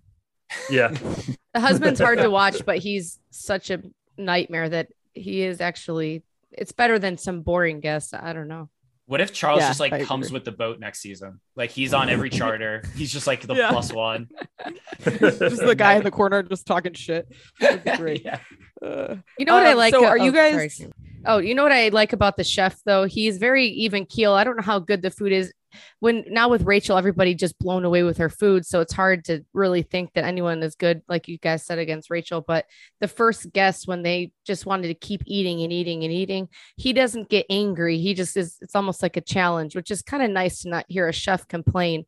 [0.69, 0.87] Yeah,
[1.53, 3.81] The husband's hard to watch, but he's such a
[4.17, 6.23] nightmare that he is actually.
[6.51, 8.13] It's better than some boring guests.
[8.13, 8.69] I don't know.
[9.09, 10.35] What if Charles Yeah, just like I comes agree.
[10.35, 11.39] with the boat next season?
[11.55, 12.83] Like he's on every charter.
[12.95, 13.71] He's just like the Yeah.
[13.71, 14.29] plus one.
[15.03, 17.27] just the guy in the corner just talking shit.
[17.97, 18.23] Great.
[18.23, 18.37] Yeah.
[18.83, 19.95] Uh, You know what I Um, like?
[19.95, 20.91] so are you oh, guys- sorry.
[21.25, 23.05] Oh, you know what I like about the chef though?
[23.05, 24.33] He's very even keel.
[24.33, 25.51] I don't know how good the food is.
[25.99, 29.45] When now with Rachel, everybody just blown away with her food, so it's hard to
[29.53, 32.41] really think that anyone is good, like you guys said against Rachel.
[32.41, 32.65] But
[32.99, 36.93] the first guest, when they just wanted to keep eating and eating and eating, he
[36.93, 37.97] doesn't get angry.
[37.97, 38.57] He just is.
[38.61, 41.47] It's almost like a challenge, which is kind of nice to not hear a chef
[41.47, 42.05] complain.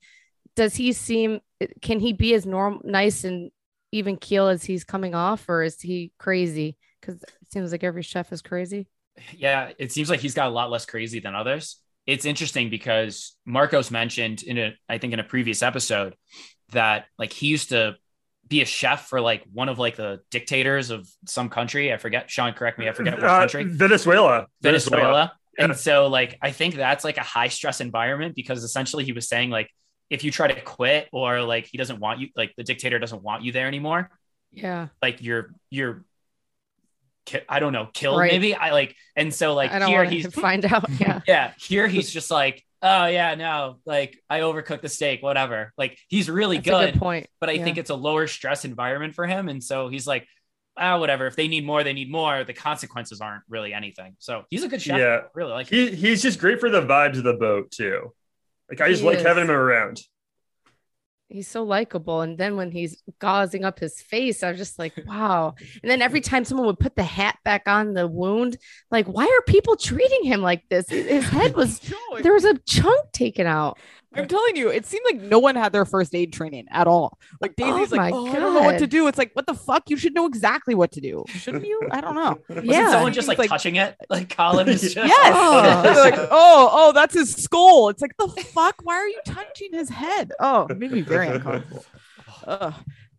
[0.56, 1.40] Does he seem?
[1.82, 3.52] Can he be as normal, nice and
[3.92, 6.78] even keel as he's coming off, or is he crazy?
[7.00, 8.88] Because it seems like every chef is crazy.
[9.36, 9.72] Yeah.
[9.78, 11.78] It seems like he's got a lot less crazy than others.
[12.12, 16.16] It's interesting because Marcos mentioned in a, I think in a previous episode
[16.72, 17.96] that like he used to
[18.48, 21.94] be a chef for like one of like the dictators of some country.
[21.94, 22.30] I forget.
[22.30, 22.90] Sean, correct me.
[22.90, 23.64] I forget which Uh, country.
[23.64, 24.48] Venezuela.
[24.62, 25.34] Venezuela.
[25.58, 25.66] Yeah.
[25.66, 29.28] And so like I think that's like a high stress environment because essentially he was
[29.30, 29.70] saying like
[30.10, 33.22] if you try to quit or like he doesn't want you like the dictator doesn't
[33.24, 34.10] want you there anymore,
[34.52, 34.88] Yeah.
[35.02, 36.04] like you're you're
[37.26, 38.32] ki- I don't know, killed Right.
[38.32, 38.56] maybe.
[38.56, 40.90] I like and so like I don't here he's find out.
[41.00, 41.22] Yeah.
[41.28, 45.74] yeah, here he's just like, oh yeah, no, like I overcooked the steak, whatever.
[45.78, 47.28] Like he's really good, good point.
[47.40, 47.64] but I Yeah.
[47.64, 49.50] think it's a lower stress environment for him.
[49.50, 50.28] And so he's like,
[50.78, 51.28] ah, whatever.
[51.28, 52.44] If they need more, they need more.
[52.44, 54.16] The consequences aren't really anything.
[54.20, 54.98] So he's a good chef.
[55.00, 55.22] Yeah.
[55.36, 55.90] Really like him.
[55.90, 58.14] He he's just great for the vibes of the boat too.
[58.70, 59.24] Like I just He like is.
[59.26, 60.00] having him around.
[61.32, 62.22] He's so likable.
[62.22, 65.56] And then when he's gauzing up his face, I was just like, wow.
[65.82, 68.58] And then every time someone would put the hat back on the wound,
[68.90, 70.90] like, why are people treating him like this?
[70.90, 71.80] His head was,
[72.22, 73.80] there was a chunk taken out.
[74.14, 77.18] I'm telling you, it seemed like no one had their first aid training at all.
[77.40, 79.08] Like Daisy's Oh like, oh, I don't know what to do.
[79.08, 79.90] It's like, what the fuck?
[79.90, 81.82] You should know exactly what to do, shouldn't you?
[81.92, 82.38] I don't know.
[82.50, 82.92] Wasn't Yeah.
[82.92, 83.96] someone just like, Like- touching it?
[84.10, 85.34] Like Colin is just Yes.
[85.36, 85.82] Oh.
[86.02, 87.88] Like, oh, oh, that's his skull.
[87.90, 88.76] It's like the fuck.
[88.84, 90.32] Why are you touching his head?
[90.40, 91.86] Oh, it made me very uncomfortable.
[92.48, 92.74] Ugh.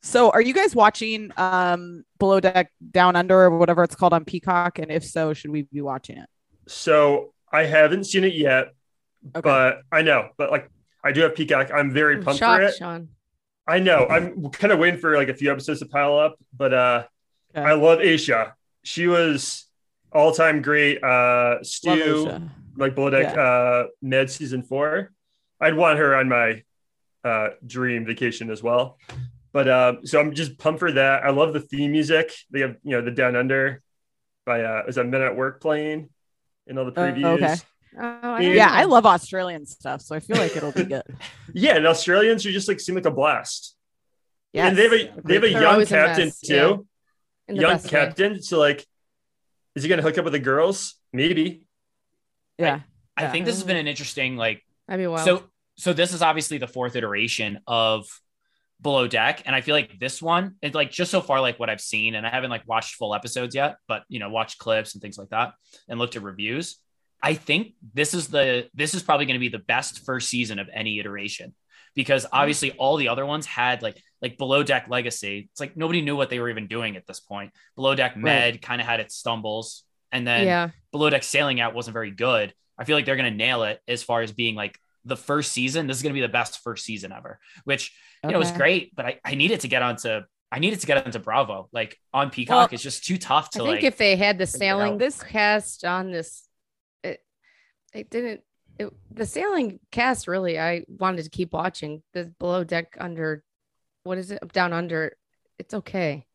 [0.04, 4.24] So, are you guys watching um Below Deck Down Under or whatever it's called on
[4.24, 4.78] Peacock?
[4.78, 6.28] And if so, should we be watching it?
[6.66, 8.74] So I haven't seen it yet,
[9.34, 9.40] Okay.
[9.42, 10.30] but I know.
[10.36, 10.68] But like
[11.04, 11.70] I do have Peacock.
[11.74, 12.74] I'm very I'm pumped for it.
[12.76, 13.08] Sean.
[13.66, 14.06] I know.
[14.06, 17.04] I'm kind of waiting for like a few episodes to pile up, but uh
[17.54, 17.68] Okay.
[17.68, 18.52] I love Aesha.
[18.82, 19.66] She was
[20.10, 21.02] all time great.
[21.04, 21.90] Uh Stu,
[22.76, 25.12] like Below Deck uh Med season four.
[25.60, 26.62] I'd want her on my
[27.24, 28.98] uh dream vacation as well.
[29.52, 31.24] But uh so I'm just pumped for that.
[31.24, 32.32] I love the theme music.
[32.50, 33.82] They have, you know, the Down Under
[34.46, 36.08] by uh is that Men at Work playing
[36.66, 37.34] in all the Oh, previews.
[37.44, 37.56] okay.
[37.98, 38.02] Oh,
[38.34, 38.68] I Yeah, Yeah.
[38.70, 41.02] I love Australian stuff, so I feel like it'll be good.
[41.54, 43.76] Yeah, and Australians you just like seem like a blast.
[44.52, 46.86] Yeah, and they have a they have a They're young always a captain mess, too.
[47.48, 47.54] yeah.
[47.54, 47.90] Young best way.
[47.90, 48.42] captain.
[48.42, 48.86] So like,
[49.74, 50.94] is he gonna hook up with the girls?
[51.12, 51.64] Maybe.
[52.58, 52.80] yeah.
[53.16, 55.18] I think this has been an interesting like I mean, wow.
[55.24, 55.44] So
[55.76, 58.06] so this is obviously the fourth iteration of
[58.80, 61.68] Below Deck, and I feel like this one, it's like just so far like what
[61.70, 64.94] I've seen, and I haven't like watched full episodes yet, but you know, watched clips
[64.94, 65.52] and things like that,
[65.88, 66.78] and looked at reviews.
[67.22, 70.58] I think this is the this is probably going to be the best first season
[70.58, 71.54] of any iteration
[71.94, 72.36] because mm-hmm.
[72.36, 75.48] obviously all the other ones had like like Below Deck Legacy.
[75.50, 77.52] It's like nobody knew what they were even doing at this point.
[77.76, 80.68] Below Deck Med kind of had its stumbles, and then yeah.
[80.90, 82.54] below deck sailing out wasn't very good.
[82.78, 85.52] I feel like they're going to nail it as far as being like the first
[85.52, 85.86] season.
[85.86, 87.92] This is going to be the best first season ever, which
[88.24, 88.56] you know is Okay.
[88.56, 88.96] great.
[88.96, 90.20] But I, I needed to get onto
[90.52, 91.68] I needed to get onto Bravo.
[91.72, 93.84] Like on Peacock, Well, it's just too tough I to think like.
[93.84, 96.46] if they had the sailing this cast on this,
[97.92, 98.42] it didn't.
[98.78, 102.02] It, the sailing cast really, I wanted to keep watching.
[102.14, 103.44] The below deck under,
[104.04, 104.40] what is it?
[104.52, 105.16] Down under,
[105.58, 106.26] it's okay.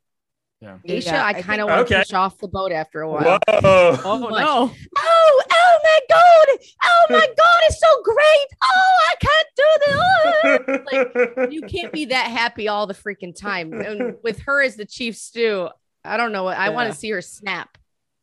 [0.61, 0.77] Yeah.
[0.87, 1.95] Aesha, Yeah, I I kind of want Okay.
[1.95, 3.37] to push off the boat after a while.
[3.47, 3.97] Whoa.
[4.03, 4.31] Oh much.
[4.41, 4.71] no.
[4.97, 6.47] Oh, oh my god!
[6.83, 7.59] Oh my god!
[7.67, 8.47] It's so great!
[8.63, 10.81] Oh, I can't do this.
[10.83, 11.37] Oh.
[11.37, 13.71] like you can't be that happy all the freaking time.
[13.73, 15.69] And with her as the chief stew,
[16.03, 17.77] I don't know what I want to see her snap.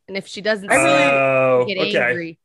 [0.08, 1.96] And if she doesn't oh, I really- Oh, get okay.
[2.10, 2.38] angry,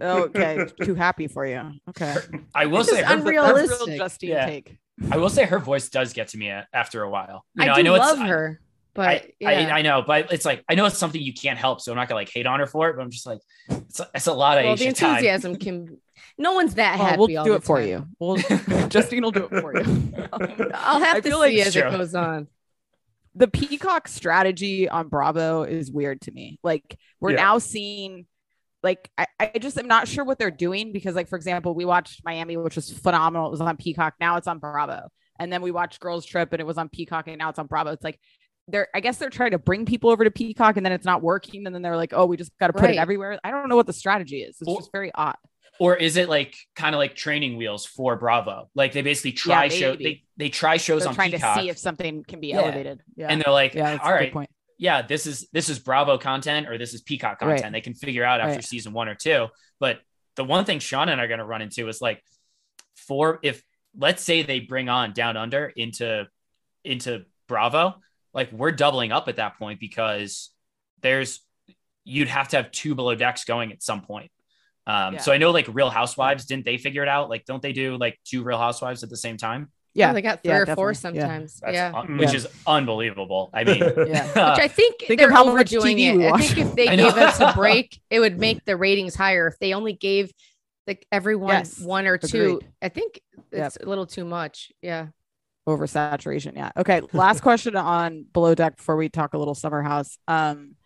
[0.00, 1.72] okay, too happy for you.
[1.90, 2.14] Okay,
[2.54, 3.42] I will This say is her, unreal.
[3.44, 3.88] That's Realistic.
[3.88, 4.46] real Justine Yeah.
[4.46, 4.78] take.
[5.10, 7.44] I will say her voice does get to me uh, after a while.
[7.54, 8.60] You know, I do know love it's, her,
[8.94, 9.48] but I, yeah.
[9.48, 11.96] I, I know, but it's like I know it's something you can't help, so I'm
[11.96, 12.96] not gonna like hate on her for it.
[12.96, 15.10] But I'm just like, it's a, it's a lot of well, the Aesha time.
[15.10, 15.98] enthusiasm can.
[16.40, 17.18] No one's that Oh, happy.
[17.18, 18.06] we'll all do the it for you.
[18.20, 18.36] We'll,
[18.88, 20.12] Justine will do it for you.
[20.72, 22.46] I'll have I to feel see like- as it goes on.
[23.34, 26.58] the Peacock strategy on Bravo is weird to me.
[26.62, 27.36] Like we're Yeah.
[27.36, 28.26] now seeing
[28.82, 31.84] like I, I just am not sure what they're doing because like for example, we
[31.84, 33.46] watched Miami, which was phenomenal.
[33.48, 34.14] It was on Peacock.
[34.20, 35.08] Now it's on Bravo.
[35.40, 37.66] And then we watched Girls Trip and it was on Peacock and now it's on
[37.66, 37.90] Bravo.
[37.92, 38.18] It's like
[38.68, 41.22] they're I guess they're trying to bring people over to Peacock and then it's not
[41.22, 41.66] working.
[41.66, 42.94] And then they're like, oh, we just gotta put Right.
[42.94, 43.38] it everywhere.
[43.42, 44.56] I don't know what the strategy is.
[44.60, 45.36] It's Well- just very odd.
[45.80, 48.68] or is it like kind of like training wheels for Bravo?
[48.74, 51.62] Like they basically try Yeah, show they they try shows They're on trying Peacock, to
[51.62, 52.62] see if something can be Yeah.
[52.62, 53.00] elevated.
[53.16, 53.28] Yeah.
[53.30, 54.50] and they're like, yeah, that's all a good point.
[54.78, 57.56] Yeah, this is this is Bravo content or this is Peacock Right.
[57.56, 57.72] content.
[57.72, 58.64] They can figure out after Right.
[58.64, 59.48] season one or two.
[59.80, 60.00] But
[60.36, 62.22] the one thing Sean and I are going to run into is like,
[62.94, 63.62] for if
[63.96, 66.26] let's say they bring on Down Under into
[66.84, 68.00] into Bravo,
[68.32, 70.50] like we're doubling up at that point because
[71.02, 71.40] there's
[72.04, 74.30] you'd have to have two below decks going at some point.
[74.86, 75.20] Um, Yeah.
[75.20, 77.28] So I know like Real Housewives didn't they figure it out?
[77.28, 79.70] Like, don't they do like two Real Housewives at the same time?
[79.98, 80.10] Yeah.
[80.10, 81.18] Oh, they got three yeah, or four definitely.
[81.20, 81.24] Yeah.
[81.26, 81.60] sometimes.
[81.60, 81.92] That's yeah.
[81.94, 82.36] un- which Yeah.
[82.36, 83.50] is unbelievable.
[83.52, 84.26] I mean, Yeah.
[84.54, 86.32] Which I think Think they're how much overdoing TV it.
[86.32, 89.46] I think if they gave us a break, it would make the ratings higher.
[89.48, 90.32] If they only gave
[90.86, 91.80] like everyone Yes.
[91.80, 92.68] one or two, Agreed.
[92.80, 93.20] I think
[93.52, 94.72] it's a little too much.
[94.82, 95.08] Yeah.
[95.68, 96.54] oversaturation.
[96.56, 96.70] Yeah.
[96.76, 97.02] Okay.
[97.12, 100.16] Last question on below deck before we talk a little summer house.
[100.26, 100.76] Um,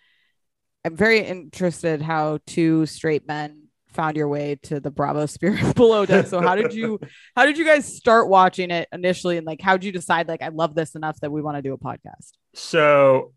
[0.84, 3.61] I'm very interested how two straight men
[3.94, 6.26] found your way to the Bravo Spirit below deck.
[6.26, 6.98] So how did you
[7.36, 10.42] how did you guys start watching it initially and like how did you decide like
[10.42, 12.32] I love this enough that we want to do a podcast?
[12.54, 13.32] So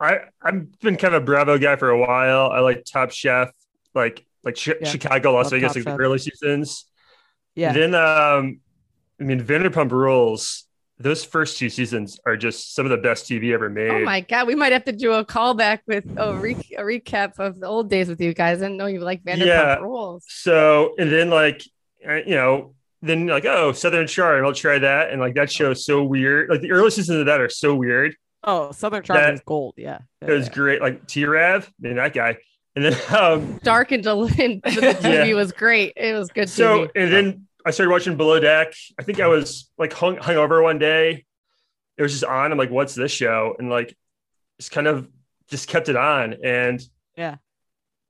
[0.00, 2.50] I I've been kind of a Bravo guy for a while.
[2.50, 3.50] I like Top Chef,
[3.94, 4.74] like like Yeah.
[4.84, 5.96] Chicago, Las Love Vegas, Top like Chef.
[5.96, 6.86] the early seasons.
[7.54, 7.72] Yeah.
[7.72, 8.60] Then um
[9.20, 10.66] I mean Vanderpump Rules,
[11.02, 13.90] those first two seasons are just some of the best TV ever made.
[13.90, 14.46] Oh my God.
[14.46, 17.90] We might have to do a callback with a, re- a recap of the old
[17.90, 18.58] days with you guys.
[18.58, 19.74] I didn't know you like Vanderpump Yeah.
[19.76, 20.24] Rules.
[20.28, 21.62] So and then like
[22.08, 25.10] uh, you know, then like oh Southern Charm, I'll try that.
[25.10, 26.48] And like that show is so weird.
[26.50, 28.14] Like the early seasons of that are so weird.
[28.44, 29.74] Oh, Southern Charm That- is gold.
[29.76, 29.98] Yeah.
[30.20, 30.80] It was great.
[30.80, 32.38] Like T Rav, man, that guy.
[32.74, 35.34] And then um Dark and Delin, but the TV Yeah.
[35.34, 35.92] was great.
[35.96, 36.90] It was good so TV.
[36.96, 38.74] and then I started watching Below Deck.
[38.98, 41.24] I think I was like hung hungover one day.
[41.96, 42.50] It was just on.
[42.52, 43.54] I'm like, what's this show?
[43.58, 43.96] And like
[44.58, 45.08] just kind of
[45.48, 46.36] just kept it on.
[46.44, 46.82] And
[47.16, 47.36] Yeah.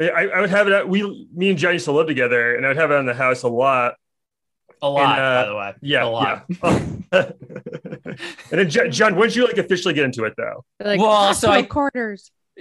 [0.01, 2.67] I, I would have it at we me and John used to live together and
[2.67, 3.95] I'd have it in the house a lot.
[4.81, 5.75] a lot, uh, by the way.
[5.83, 6.05] Yeah.
[6.05, 6.45] a lot.
[6.63, 6.79] Yeah.
[8.51, 10.65] and then John, John, when did you like officially get into it though?
[10.81, 12.31] like, Well, so hospital I- quarters.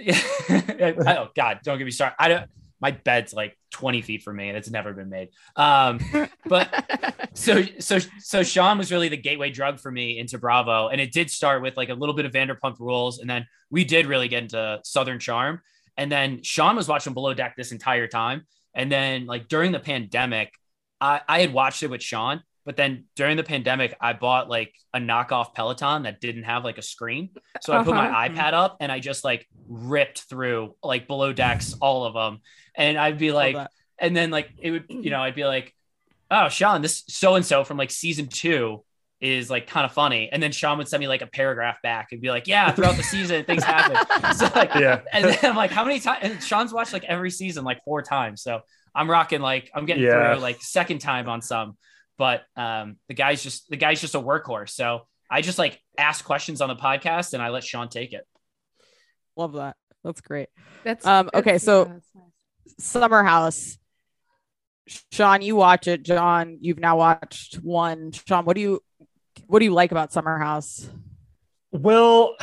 [0.50, 2.16] oh God, don't get me started.
[2.18, 2.50] I don't.
[2.82, 5.28] My bed's like 20 feet from me, and it's never been made.
[5.56, 6.00] Um,
[6.44, 11.00] but so so so Sean was really the gateway drug for me into Bravo, and
[11.00, 14.06] it did start with like a little bit of Vanderpump Rules, and then we did
[14.06, 15.62] really get into Southern Charm,
[15.96, 18.42] and then Sean was watching Below Deck this entire time,
[18.74, 20.52] and then like during the pandemic,
[21.00, 22.42] I I had watched it with Sean.
[22.64, 26.78] But then during the pandemic, I bought like a knockoff Peloton that didn't have like
[26.78, 27.30] a screen.
[27.60, 28.28] So I put my Uh-huh.
[28.28, 32.40] iPad up and I just like ripped through like below decks, all of them.
[32.76, 33.56] And I'd be like,
[33.98, 35.74] and then like it would, you know, I'd be like,
[36.30, 38.84] oh, Sean, this so and so from like season two
[39.20, 40.28] is like kind of funny.
[40.32, 42.96] And then Sean would send me like a paragraph back and be like, yeah, throughout
[42.96, 43.96] the season, things happen.
[44.34, 45.00] So like, Yeah.
[45.12, 46.20] and then I'm like, how many times?
[46.22, 48.42] And Sean's watched like every season like four times.
[48.42, 48.60] So
[48.94, 50.32] I'm rocking like I'm getting Yeah.
[50.32, 51.76] through like second time on some.
[52.22, 54.70] But um, the guy's just the guy's just a workhorse.
[54.70, 58.24] So I just like ask questions on the podcast and I let Sean take it.
[59.36, 59.74] Love that.
[60.04, 60.48] That's great.
[60.84, 62.74] That's Um, okay, so- yeah, nice.
[62.78, 63.76] Summer House.
[65.10, 66.04] Sean, you watch it.
[66.04, 68.12] John, you've now watched one.
[68.12, 68.80] Sean, what do you
[69.48, 70.88] what do you like about Summer House?
[71.72, 72.36] Well,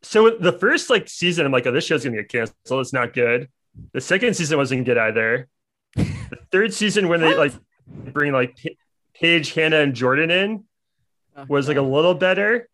[0.00, 2.80] so the first like season, I'm like, oh, this show's gonna get canceled.
[2.80, 3.50] It's not good.
[3.92, 5.48] The second season wasn't good either.
[5.96, 7.52] The third season, when they like
[7.90, 8.70] bring like Pa-
[9.14, 10.64] Paige, Hannah, and Jordan in,
[11.48, 12.68] was like a little better.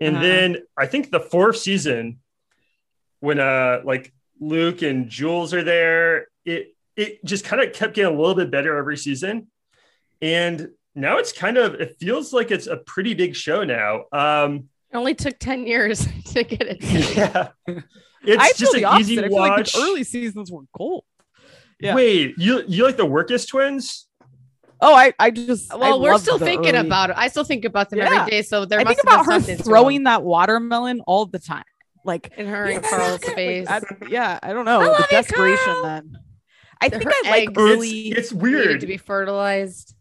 [0.00, 0.24] And Uh-huh.
[0.24, 2.20] then I think the fourth season,
[3.20, 8.14] when uh like Luke and Jules are there, it it just kind of kept getting
[8.14, 9.48] a little bit better every season.
[10.22, 14.04] And now it's kind of it feels like it's a pretty big show now.
[14.12, 16.78] Um It only took 10 years to get it.
[17.16, 17.48] yeah.
[18.24, 19.12] It's I just an opposite.
[19.12, 19.72] easy feel like watch.
[19.72, 21.04] the early seasons were gold.
[21.80, 21.94] Yeah.
[21.94, 24.07] Wait, you you like the Wirkus twins?
[24.80, 27.16] Oh, I, I just I Well, we're love still thinking early- about it.
[27.18, 28.20] I still think about them Yeah.
[28.20, 28.42] every day.
[28.42, 31.64] So there I must think about her throwing that watermelon all the time.
[32.04, 33.66] Like in her and "Yeah, Carl's like, face.
[33.68, 35.64] I- yeah, I don't know I the love you, desperation.
[35.64, 35.82] Carl.
[35.82, 36.12] then
[36.80, 38.08] I think Her I like early.
[38.08, 38.80] It's, it's weird.
[38.80, 39.94] to be fertilized.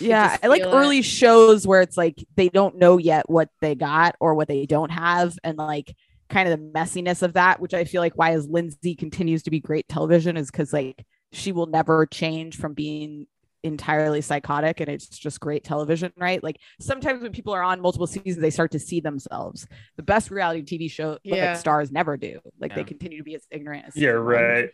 [0.00, 0.76] You yeah, I like feel it.
[0.76, 4.66] early shows where it's like they don't know yet what they got or what they
[4.66, 5.94] don't have, and like
[6.28, 9.50] kind of the messiness of that, which I feel like why is Lindsay continues to
[9.50, 13.26] be great television is because like she will never change from being
[13.64, 18.06] entirely psychotic and it's just great television right like sometimes when people are on multiple
[18.08, 21.50] seasons they start to see themselves the best reality tv show Yeah.
[21.52, 24.26] like stars never do like they continue to be as ignorant as yeah, anyone.
[24.26, 24.68] right.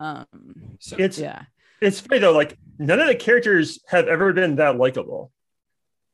[0.00, 0.26] um
[0.78, 1.42] So It's yeah
[1.80, 2.32] it's funny though.
[2.32, 5.30] Like none of the characters have ever been that likable.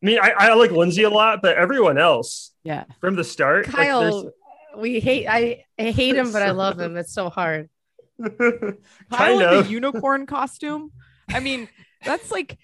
[0.02, 3.66] I mean, I, I like Lindsay a lot, but everyone else yeah from the start,
[3.68, 4.30] like, Kyle,
[4.76, 5.26] we hate.
[5.26, 6.96] I, I hate him, but I love him.
[6.98, 7.70] It's so hard.
[8.18, 8.74] there's-
[9.10, 10.92] Kyle kind in the unicorn costume.
[11.30, 11.68] I mean,
[12.04, 12.58] that's like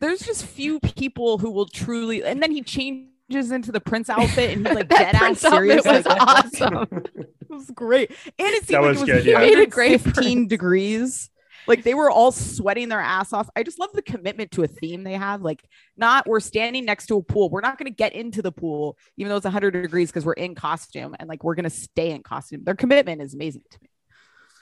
[0.00, 2.22] there's just few people who will truly.
[2.24, 5.44] And then he changes into the prince outfit and he's like That dead ass Prince
[5.44, 5.84] outfit serious.
[5.84, 7.04] was like, awesome.
[7.48, 9.38] It was great, and it seemed That like was it was good, yeah.
[9.38, 11.30] Made a great 15 degrees.
[11.68, 13.48] Like they were all sweating their ass off.
[13.56, 15.42] I just love the commitment to a theme they have.
[15.42, 15.64] Like,
[15.96, 17.48] not we're standing next to a pool.
[17.48, 20.32] We're not going to get into the pool, even though it's 100 degrees, because we're
[20.34, 22.62] in costume and like we're going to stay in costume.
[22.64, 23.88] Their commitment is amazing to me.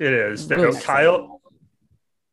[0.06, 0.48] It is.
[0.48, 0.84] Really No, nice.
[0.84, 1.40] Kyle,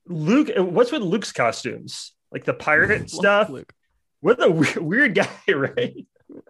[0.07, 0.49] Luke.
[0.57, 2.13] What's with Luke's costumes?
[2.31, 3.49] Like the pirate Love stuff.
[3.49, 3.73] Luke.
[4.21, 5.95] What a we- weird guy, right?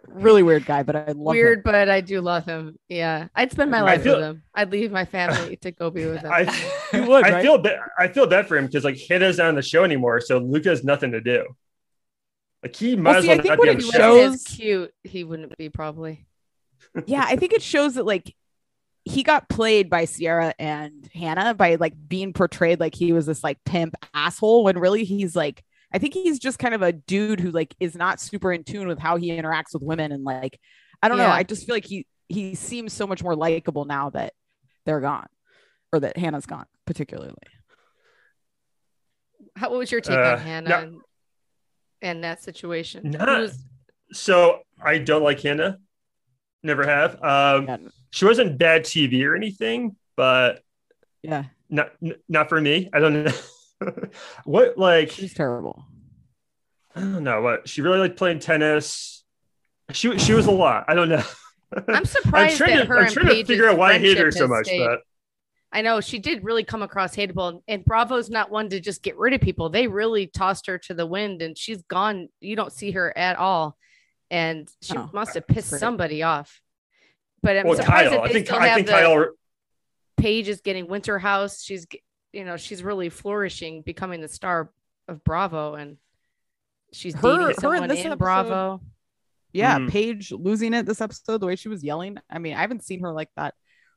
[0.08, 1.62] Really weird guy, but I love Weird, him.
[1.64, 2.78] but I do love him.
[2.90, 4.44] Yeah, I'd spend my I life feel- with him.
[4.54, 6.32] I'd leave my family to go be with him.
[6.32, 6.42] I
[6.94, 7.80] You would, I feel bad.
[7.98, 10.66] I feel bad for him because like Hannah's not on the show anymore, so Luke
[10.66, 11.46] has nothing to do.
[12.62, 14.22] Like he might as see, well I think not what be it on the show.
[14.32, 16.28] shows- cute, he wouldn't be probably.
[17.08, 18.36] yeah, I think it shows that like
[19.06, 23.44] he got played by Ciara and Hannah by like being portrayed like he was this
[23.44, 27.40] like pimp asshole when really he's like I think he's just kind of a dude
[27.40, 30.60] who like is not super in tune with how he interacts with women and like
[31.02, 31.26] I don't know.
[31.34, 34.34] I just feel like he he seems so much more likable now that
[34.86, 35.28] they're gone
[35.92, 37.34] or that Hannah's gone particularly.
[39.56, 41.02] How, what was your take Uh, on Hannah no- and,
[42.02, 43.10] and that situation?
[43.12, 43.64] Not- Who's-
[44.14, 45.80] So I don't like Hannah.
[46.64, 47.16] Never have.
[47.24, 47.78] Um, Yeah,
[48.12, 50.62] she wasn't bad TV or anything, but
[51.24, 52.90] yeah not n- not for me.
[52.94, 53.32] I don't know.
[54.44, 55.86] what like she's terrible.
[56.96, 59.24] I don't know what she really liked playing tennis.
[59.92, 60.86] She she was a lot.
[60.88, 61.24] I don't know.
[61.88, 64.18] I'm surprised trying that to her I'm and trying to figure out why I hate
[64.18, 64.80] her so much, stayed.
[64.86, 65.00] but
[65.72, 69.02] I know she did really come across hateable, and, and Bravo's not one to just
[69.02, 69.70] get rid of people.
[69.70, 72.28] They really tossed her to the wind, and she's gone.
[72.42, 73.78] You don't see her at all,
[74.32, 75.80] and she Oh, must have pissed great.
[75.80, 76.62] somebody off.
[77.44, 78.12] But I'm well, surprised Kyle.
[78.12, 79.28] that I they think still I have think the Kyle.
[80.18, 81.62] Paige is getting Winter House.
[81.64, 81.86] She's,
[82.34, 84.72] you know, she's really flourishing, becoming the star
[85.08, 85.98] of Bravo, and
[86.94, 88.82] she's Her- dating her in this in episode- Bravo.
[89.54, 89.90] Yeah, Mm.
[89.90, 92.18] Paige losing it this episode, the way she was yelling.
[92.30, 93.54] I mean, I haven't seen her like that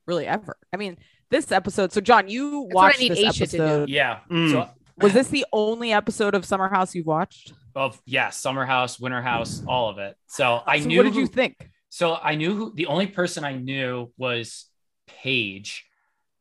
[0.06, 0.56] really ever.
[0.72, 0.96] I mean,
[1.30, 1.92] this episode.
[1.92, 3.62] So, John, you That's what I watched need this Aesha to do.
[3.62, 3.88] episode.
[3.88, 4.18] yeah.
[4.30, 4.50] Mm.
[4.50, 4.68] So
[4.98, 7.52] Was this the only episode of Summer House you've watched?
[7.76, 10.16] of yeah, summer house, winter house, all of it.
[10.28, 10.96] So I So knew.
[10.98, 11.70] what did you think?
[11.88, 14.66] So I knew who the only person I knew was
[15.08, 15.84] Paige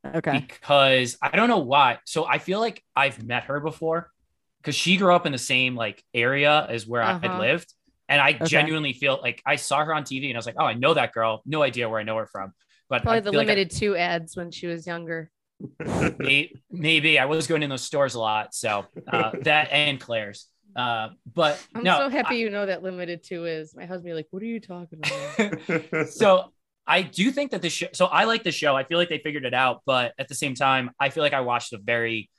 [0.06, 0.46] Okay.
[0.48, 1.98] because I don't know why.
[2.06, 4.12] So I feel like I've met her before
[4.62, 7.40] because she grew up in the same like area as where I had Uh-huh.
[7.40, 7.74] lived.
[8.08, 8.46] And I Okay.
[8.46, 10.94] genuinely feel like I saw her on TV and I was like, oh, I know
[10.94, 11.42] that girl.
[11.48, 12.54] No idea where I know her from.
[12.90, 15.32] But Probably I the feel like I- Limited Too ads when she was younger.
[16.20, 18.54] May- maybe I was going in those stores a lot.
[18.54, 20.48] So uh, that and Claire's.
[20.76, 23.76] Uh, but I'm no, so happy you know that Limited Too is.
[23.76, 26.52] My husband be like, "What are you talking about?" so
[26.88, 27.88] I do think that the show.
[27.94, 28.76] So I like the show.
[28.76, 31.34] I feel like they figured it out, but at the same time, I feel like
[31.34, 32.30] I watched a very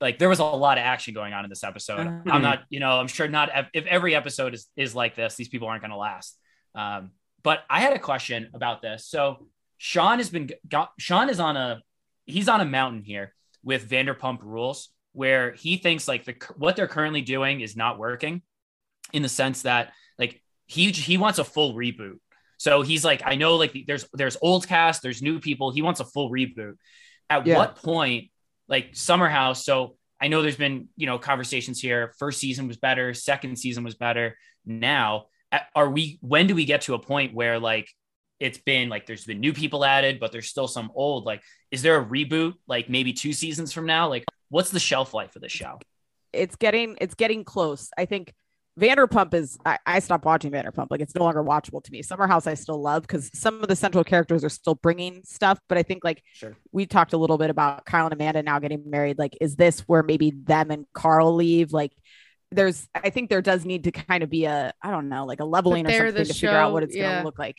[0.00, 2.06] like there was a lot of action going on in this episode.
[2.06, 2.30] Uh-huh.
[2.30, 5.36] I'm not, you know, I'm sure not ev- if every episode is is like this,
[5.36, 6.36] these people aren't going to last.
[6.74, 9.06] Um, but I had a question about this.
[9.06, 9.46] So
[9.78, 11.80] Sean has been got, Sean is on a
[12.26, 16.88] he's on a mountain here with Vanderpump Rules, where he thinks like the what they're
[16.88, 18.42] currently doing is not working,
[19.12, 22.18] in the sense that like he he wants a full reboot.
[22.58, 25.70] So he's like, I know like there's there's old cast, there's new people.
[25.70, 26.74] He wants a full reboot.
[27.30, 27.56] At Yeah.
[27.58, 28.30] what point,
[28.68, 29.64] like Summer House?
[29.64, 32.12] So I know there's been you know conversations here.
[32.18, 34.36] First season was better, second season was better.
[34.64, 35.26] Now,
[35.74, 36.18] are we?
[36.22, 37.88] When do we get to a point where like
[38.40, 41.24] it's been like there's been new people added, but there's still some old?
[41.24, 42.54] Like, is there a reboot?
[42.66, 44.08] Like maybe two seasons from now?
[44.08, 45.78] Like, what's the shelf life of the show?
[46.32, 47.90] It's getting it's getting close.
[47.96, 48.32] I think
[48.78, 50.88] Vanderpump is I, I stopped watching Vanderpump.
[50.90, 52.02] Like it's no longer watchable to me.
[52.02, 55.60] Summer House I still love because some of the central characters are still bringing stuff.
[55.68, 56.56] But I think like Sure.
[56.72, 59.18] we talked a little bit about Kyle and Amanda now getting married.
[59.18, 61.72] Like, is this where maybe them and Carl leave?
[61.72, 61.92] Like,
[62.50, 65.40] there's I think there does need to kind of be a I don't know like
[65.40, 67.14] a leveling or they're something the to figure out what it's yeah.
[67.14, 67.58] gonna look like.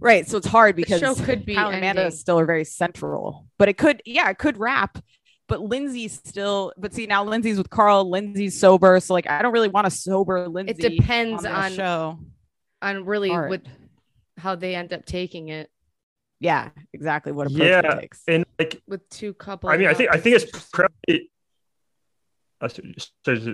[0.00, 0.26] Right.
[0.28, 2.16] So it's hard because the show could be Kyle and Amanda ending.
[2.18, 4.98] still are very central, but it could yeah it could wrap.
[5.46, 8.08] But Lindsay's still, but see now Lindsay's with Carl.
[8.10, 10.72] Lindsay's sober, so like I don't really want a sober Lindsay.
[10.72, 12.18] It depends on, the on show.
[12.82, 13.50] on really Hard.
[13.50, 13.62] what
[14.38, 15.70] how they end up taking it
[16.40, 18.22] Yeah, exactly what approach Yeah, it takes.
[18.26, 19.70] And like, with two couple.
[19.70, 21.30] I mean, I think I think it's probably.
[22.60, 23.10] I s-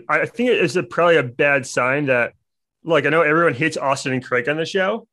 [0.09, 2.35] I think it's a, probably a bad sign that,
[2.85, 5.09] like, I know everyone hates Austen and Craig on the show,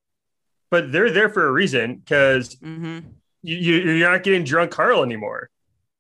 [0.70, 3.04] but they're there for a reason because Mhm.
[3.44, 5.50] you, you you're not getting drunk Carl anymore.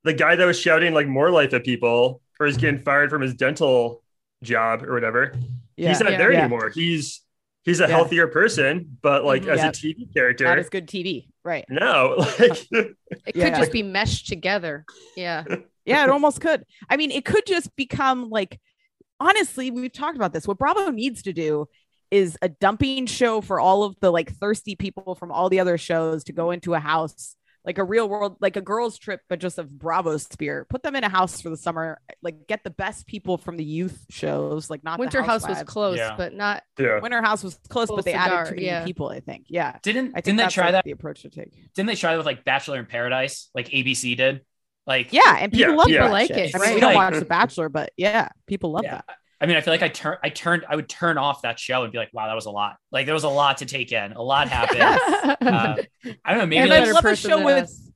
[0.03, 3.21] The guy that was shouting like more life at people or is getting fired from
[3.21, 4.03] his dental
[4.43, 5.33] job or whatever.
[5.75, 6.17] Yeah, he's not Yeah.
[6.17, 6.39] there Yeah.
[6.41, 6.69] anymore.
[6.69, 7.21] He's
[7.63, 7.89] he's a Yeah.
[7.89, 9.49] healthier person, but like Mhm.
[9.49, 9.67] as Yeah.
[9.69, 11.65] a TV character, that is good TV, right?
[11.69, 12.15] no.
[12.39, 12.95] Like it
[13.25, 13.57] could Yeah.
[13.59, 14.85] just be meshed together.
[15.15, 15.43] Yeah.
[15.85, 16.65] Yeah, it almost could.
[16.89, 18.59] I mean, it could just become like,
[19.21, 20.45] honestly, we've talked about this.
[20.45, 21.69] What Bravo needs to do
[22.11, 25.77] is a dumping show for all of the like thirsty people from all the other
[25.77, 27.35] shows to go into a house,
[27.65, 30.65] like a real world, like a girls' trip, but just of Bravo sphere.
[30.69, 33.63] Put them in a house for the summer, like get the best people from the
[33.63, 36.15] youth shows, like not the Winter House was close, Yeah.
[36.17, 36.99] but not yeah.
[37.01, 38.85] Winter House was close, Full but they cigar, added too many yeah.
[38.85, 39.09] people.
[39.09, 39.45] I think.
[39.49, 40.83] Yeah, Didn't I think didn't they try like that?
[40.85, 41.51] the approach to take.
[41.73, 44.41] Didn't they try that with like Bachelor in Paradise, like ABC did?
[44.85, 46.09] Like Yeah, and people Yeah, love yeah.
[46.09, 46.37] Like shit.
[46.37, 49.01] it, I mean, we don't watch The Bachelor, but yeah, people love Yeah.
[49.05, 49.05] that.
[49.39, 51.83] I mean, I feel like I turn, I turned, I would turn off that show
[51.83, 52.77] and be like, wow, that was a lot.
[52.91, 54.13] Like there was a lot to take in.
[54.13, 54.81] A lot happened.
[54.81, 55.75] uh,
[56.25, 56.45] I don't know.
[56.47, 57.91] Maybe and like, I love a show with us.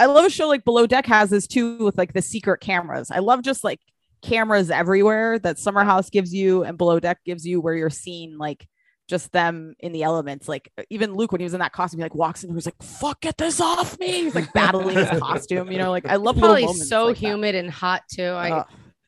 [0.00, 3.10] I love a show like Below Deck has this too with like the secret cameras.
[3.10, 3.80] I love just like
[4.22, 8.36] cameras everywhere that Summer House gives you and Below Deck gives you where you're seeing
[8.38, 8.66] like
[9.08, 10.48] just them in the elements.
[10.48, 12.66] Like even Luke when he was in that costume, he like walks in and he's
[12.66, 14.22] like, fuck, get this off me.
[14.22, 17.26] He's like battling his costume, you know, like I love little Probably so like that.
[17.26, 18.22] humid and hot too.
[18.22, 18.66] I Ugh.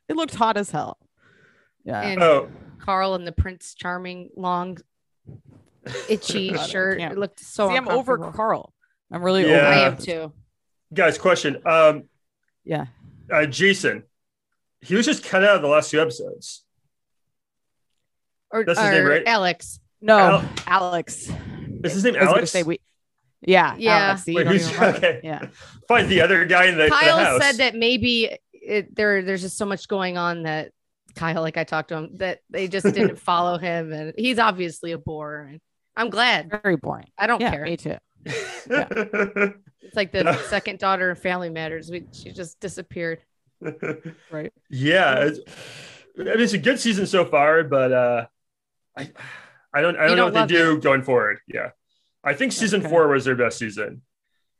[0.08, 0.98] it looked hot as hell.
[1.84, 2.00] Yeah.
[2.02, 4.78] and Oh, Carl and the Prince Charming long
[6.08, 6.98] itchy shirt.
[6.98, 7.12] can't.
[7.12, 8.18] It looked so See, I'm over.
[8.32, 8.72] Carl.
[9.10, 9.56] I'm really Yeah.
[9.58, 10.32] over I am too.
[10.94, 11.60] guys, question.
[11.66, 12.04] Um,
[12.64, 12.86] Yeah.
[13.32, 14.04] uh, Jason,
[14.80, 16.64] he was just cut out of the last two episodes.
[18.50, 19.22] Or, That's his name, right?
[19.26, 19.80] Alex.
[20.00, 21.30] No, Al- Alex.
[21.84, 22.50] Is his name I Alex?
[22.50, 22.80] say we
[23.44, 23.96] yeah, Yeah.
[24.10, 25.20] Alex, Wait, who's okay?
[25.24, 25.46] Yeah.
[25.88, 27.40] Find the other guy in the, the Kyle house.
[27.42, 30.70] said that maybe it, there there's just so much going on that
[31.14, 34.92] Kyle, like I talked to him, that they just didn't follow him, and he's obviously
[34.92, 35.48] a bore.
[35.50, 35.60] And
[35.96, 36.50] I'm glad.
[36.62, 37.08] Very boring.
[37.18, 37.64] I don't yeah, care.
[37.64, 37.96] me too.
[39.84, 41.90] It's like the second daughter in Family Matters.
[41.90, 43.20] We, she just disappeared.
[44.30, 44.52] Right.
[44.70, 45.38] yeah, it's,
[46.18, 48.26] I mean, it's a good season so far, but uh,
[48.96, 49.10] I,
[49.72, 51.38] I don't, I don't know don't what they love do going forward.
[51.46, 51.70] Yeah,
[52.24, 52.88] I think season Okay.
[52.88, 54.02] four was their best season.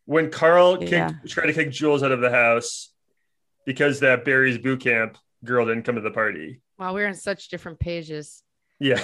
[0.05, 2.93] When Carl kicked, tried to kick Jules out of the house
[3.65, 6.61] because that Barry's boot camp girl didn't come to the party.
[6.79, 8.43] Wow, we're on such different pages.
[8.81, 9.03] Yeah.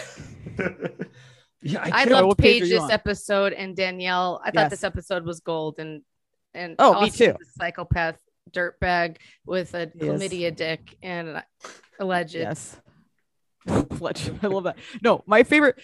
[1.63, 4.41] yeah, I, can't- love- loved what page Paige this episode and Danielle.
[4.45, 4.71] I thought Yes.
[4.71, 6.03] this episode was gold and
[6.55, 7.37] and Oh, me too.
[7.41, 8.19] a psychopath
[8.51, 10.21] dirtbag with a He is.
[10.21, 11.43] chlamydia dick and
[12.01, 12.35] alleged.
[12.35, 12.77] Yes.
[13.97, 14.31] Fletch.
[14.43, 14.79] I love that.
[15.03, 15.79] No, my favorite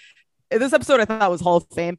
[0.51, 1.99] this episode I thought was Hall of Fame.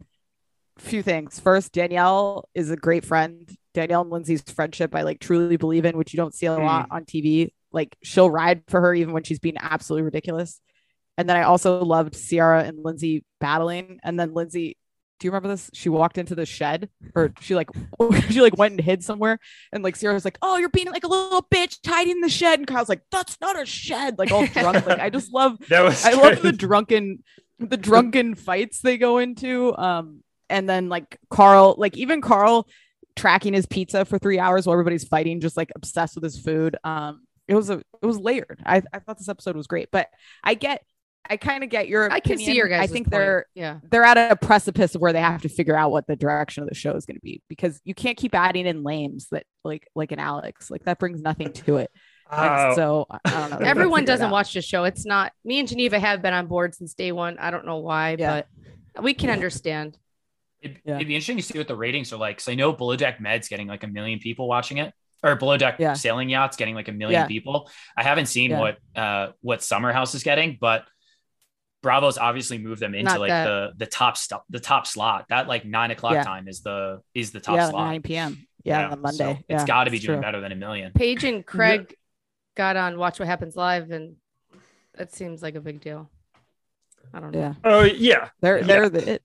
[0.78, 1.40] Few things.
[1.40, 3.50] First, Danielle is a great friend.
[3.74, 6.90] Danielle and Lindsay's friendship I like truly believe in, which you don't see a lot
[6.90, 6.96] mm.
[6.96, 7.52] on TV.
[7.76, 10.60] Like she'll ride for her even when she's being absolutely ridiculous.
[11.18, 14.00] And then I also loved Ciara and Lindsay battling.
[14.04, 14.78] And then Lindsay,
[15.20, 15.70] do you remember this?
[15.74, 17.70] She walked into the shed or she like
[18.30, 19.40] she like went and hid somewhere.
[19.72, 22.30] And like Ciara was like, Oh, you're being like a little bitch hiding in the
[22.30, 22.60] shed.
[22.60, 24.18] And Kyle's like, That's not a shed.
[24.18, 24.86] Like all drunk.
[24.86, 27.24] like I just love that was I love the drunken
[27.60, 29.76] the drunken fights they go into.
[29.78, 32.68] Um, and then like Carl, like even Carl
[33.16, 36.76] tracking his pizza for three hours while everybody's fighting, just like obsessed with his food.
[36.84, 38.62] Um, it was a it was layered.
[38.66, 40.10] I, I thought this episode was great, but
[40.44, 40.84] I get
[41.30, 42.90] I kind of get your I can see your guys.
[42.90, 43.80] I think they're yeah.
[43.90, 46.70] they're at a precipice of where they have to figure out what the direction of
[46.70, 49.88] the show is going to be because you can't keep adding in lames that like
[49.96, 51.90] like an Alex like that brings nothing to it.
[52.32, 53.68] And Oh, uh, so I I don't know.
[53.68, 54.84] Everyone doesn't watch the show.
[54.84, 57.38] It's not me and Geneva have been on board since day one.
[57.40, 58.42] I don't know why, Yeah.
[58.96, 59.98] but we can understand.
[60.62, 60.96] It, Yeah.
[60.96, 62.40] It'd be interesting to see what the ratings are like.
[62.40, 64.94] So I know Below Deck Med's getting like a million people watching it,
[65.26, 65.94] or Below Deck Yeah.
[65.94, 67.28] Sailing Yachts getting like a million Yeah.
[67.28, 67.70] people.
[67.98, 68.60] I haven't seen Yeah.
[68.60, 70.86] what uh what Summer House is getting, but
[71.82, 75.26] Bravo's obviously moved them into Not like that- the the top stuff, the top slot.
[75.30, 76.24] That like nine o'clock Yeah.
[76.24, 77.88] time is the is the top yeah, slot.
[77.88, 78.48] 9 p.m.
[78.64, 79.18] Yeah, on the Monday.
[79.18, 80.24] so it's Yeah, got to be it's doing true.
[80.26, 80.92] better than a million.
[80.94, 81.96] Paige and Craig
[82.56, 84.16] got on Watch What Happens Live, and
[84.96, 86.10] that seems like a big deal.
[87.14, 87.40] I don't know.
[87.40, 88.66] Yeah, oh yeah, they're Yeah.
[88.66, 89.24] they're the it.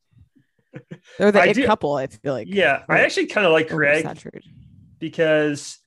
[1.19, 1.95] They're the I it do- couple.
[1.97, 2.83] I feel like yeah.
[2.89, 4.43] I actually kind of like Craig Oversaturated.
[4.99, 5.79] because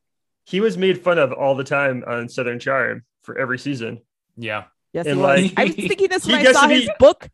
[0.45, 4.01] he was made fun of all the time on Southern Charm for every season.
[4.37, 4.65] Yeah.
[4.91, 5.41] Yes, And, he was.
[5.41, 7.29] like, I was thinking this when I saw his be- book.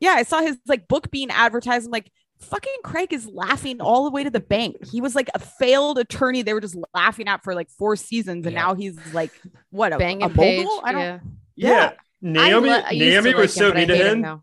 [0.00, 1.86] Yeah, I saw his like book being advertised.
[1.86, 2.10] I'm like,
[2.40, 4.76] fucking Craig is laughing all the way to the bank.
[4.90, 6.42] He was like a failed attorney.
[6.42, 8.62] They were just laughing at for like four seasons, and Yeah.
[8.62, 9.30] now he's like
[9.70, 10.64] what a, Banging a Paige.
[10.64, 10.80] mogul?
[10.84, 11.00] I don't.
[11.02, 11.18] yeah.
[11.56, 11.92] Yeah.
[12.20, 14.20] Naomi lo- I used Naomi like was so him, but mean to hate him.
[14.20, 14.42] now.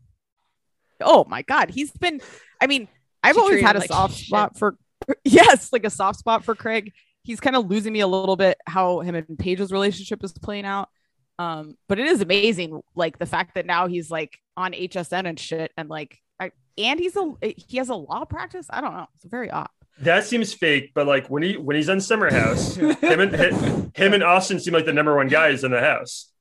[1.01, 2.19] Oh my god, he's been.
[2.61, 2.87] I mean,
[3.23, 4.27] I've She always had a like soft shit.
[4.27, 4.77] spot for.
[5.23, 6.91] Yes, like a soft spot for Craig.
[7.29, 10.65] He's kind of losing me a little bit how him and Paige's relationship is playing
[10.65, 10.89] out.
[11.37, 15.39] Um, but it is amazing, like the fact that now he's like on HSN and
[15.39, 18.65] shit, and like, I and he's a he has a law practice.
[18.71, 19.05] I don't know.
[19.13, 19.69] It's very odd.
[19.99, 23.91] That seems fake, but like when he when he's on Summer House, him and him,
[23.93, 26.31] him and Austen seem like the number one guys in the house.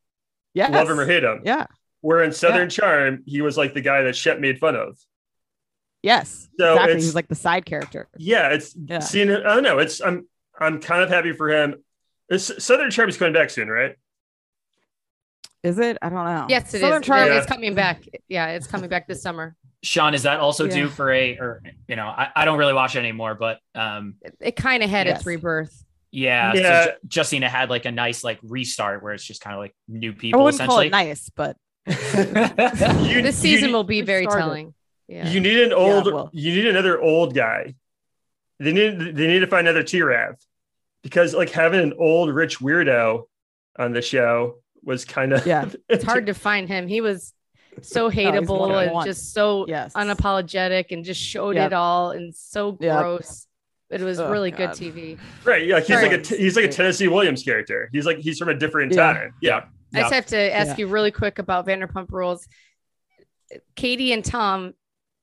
[0.55, 1.43] Yeah, Love him or hate him.
[1.45, 1.67] Yeah.
[2.01, 4.97] Where in Southern Charm, he was like the guy that Shep made fun of.
[6.03, 6.49] Yes.
[6.59, 6.95] So exactly.
[6.95, 8.09] He's like the side character.
[8.17, 9.01] Yeah, it's Yeah.
[9.01, 9.45] seeing it.
[9.45, 9.79] I don't know.
[9.79, 10.27] It's I'm
[10.61, 11.83] I'm kind of happy for him.
[12.29, 13.97] It's, Southern Charm is coming back soon, right?
[15.63, 15.99] Is it?
[16.03, 16.47] I don't know.
[16.49, 16.83] Yes, it is.
[16.83, 17.29] Southern Charm.
[17.29, 17.39] Yeah.
[17.39, 18.05] It's coming back.
[18.29, 19.57] Yeah, it's coming back this summer.
[19.83, 20.75] Sean, is that also Yeah.
[20.75, 24.15] due for a, or you know, I, I don't really watch it anymore, but um,
[24.23, 25.19] It, it kind of had Yes.
[25.19, 25.85] its rebirth.
[26.11, 26.87] yeah, so Yeah.
[27.13, 30.41] Justina had like a nice like restart where it's just kind of like new people.
[30.47, 31.57] I people wouldn't call it nice, but
[31.87, 34.43] You, This season you, will be very started.
[34.43, 34.75] telling.
[35.07, 35.29] Yeah.
[35.29, 36.13] You need an old.
[36.13, 36.31] well.
[36.33, 37.75] You need another old guy.
[38.61, 39.17] They need.
[39.17, 40.35] They need to find another T Rav,
[41.03, 43.25] because like having an old rich weirdo
[43.79, 45.69] on the show was kind of Yeah.
[45.89, 46.89] it's hard to find him.
[46.89, 47.33] He was
[47.83, 49.07] so hateable one of and one.
[49.07, 49.93] just so yes.
[49.95, 51.67] unapologetic and just showed Yep.
[51.69, 52.99] it all and so Yep.
[53.01, 53.47] gross.
[53.91, 55.19] It was Oh, really good TV.
[55.45, 55.65] right.
[55.67, 57.89] Yeah, he's like a he's like a Tennessee Williams character.
[57.93, 59.13] He's like he's from a different Yeah.
[59.13, 59.35] time.
[59.41, 59.65] Yeah.
[59.95, 60.77] I just have to ask Yeah.
[60.79, 62.47] you really quick about Vanderpump Rules.
[63.77, 64.75] Katie and Tom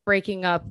[0.06, 0.66] breaking up.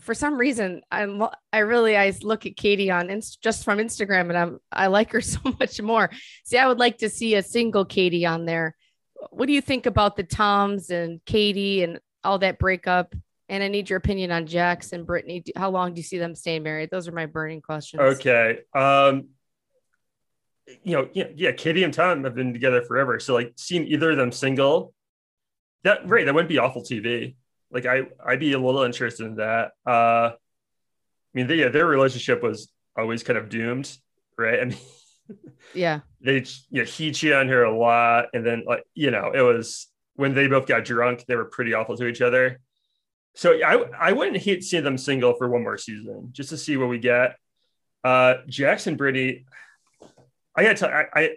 [0.00, 1.22] For some reason, I'm
[1.52, 5.12] I really I look at Katie on Inst- just from Instagram and I'm I like
[5.12, 6.10] her so much more.
[6.44, 8.76] See, I would like to see a single Katie on there.
[9.30, 13.14] What do you think about the Toms and Katie and all that breakup?
[13.48, 15.44] And I need your opinion on Jax and Brittany.
[15.54, 16.90] How long do you see them staying married?
[16.90, 18.00] Those are my burning questions.
[18.00, 18.60] Okay.
[18.74, 19.28] Um.
[20.82, 21.52] You know, yeah, yeah.
[21.52, 23.20] Katie and Tom have been together forever.
[23.20, 24.94] So like seeing either of them single,
[25.82, 27.34] that right, that wouldn't be awful TV.
[27.74, 29.72] Like I, I'd be a little interested in that.
[29.86, 30.34] Uh, I
[31.34, 33.94] mean, they, yeah, their relationship was always kind of doomed,
[34.38, 34.60] right?
[34.60, 34.78] I mean,
[35.74, 36.00] Yeah.
[36.20, 39.40] they, you know, he cheated on her a lot, and then like you know, it
[39.40, 42.60] was when they both got drunk, they were pretty awful to each other.
[43.34, 46.76] So I, I wouldn't hate seeing them single for one more season just to see
[46.76, 47.36] what we get.
[48.04, 49.44] Uh, Jackson Brittany,
[50.54, 51.30] I gotta tell, I, I